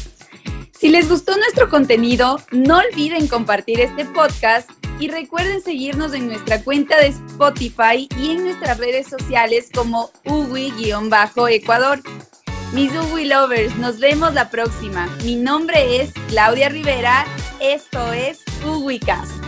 Si 0.86 0.92
les 0.92 1.10
gustó 1.10 1.36
nuestro 1.36 1.68
contenido, 1.68 2.40
no 2.52 2.78
olviden 2.78 3.28
compartir 3.28 3.80
este 3.80 4.06
podcast 4.06 4.70
y 5.00 5.08
recuerden 5.08 5.60
seguirnos 5.60 6.14
en 6.14 6.28
nuestra 6.28 6.64
cuenta 6.64 7.00
de 7.00 7.08
Spotify 7.08 8.08
y 8.22 8.30
en 8.30 8.44
nuestras 8.44 8.78
redes 8.78 9.08
sociales 9.08 9.72
como 9.74 10.12
Uwi-Ecuador. 10.26 12.04
Mis 12.74 12.92
Uwi 12.92 13.26
Lovers, 13.26 13.76
nos 13.78 14.00
vemos 14.00 14.36
la 14.36 14.52
próxima. 14.52 15.08
Mi 15.24 15.36
nombre 15.36 16.02
es 16.02 16.12
Claudia 16.28 16.70
Rivera, 16.70 17.26
esto 17.60 18.14
es 18.14 18.44
UwiCast. 18.64 19.45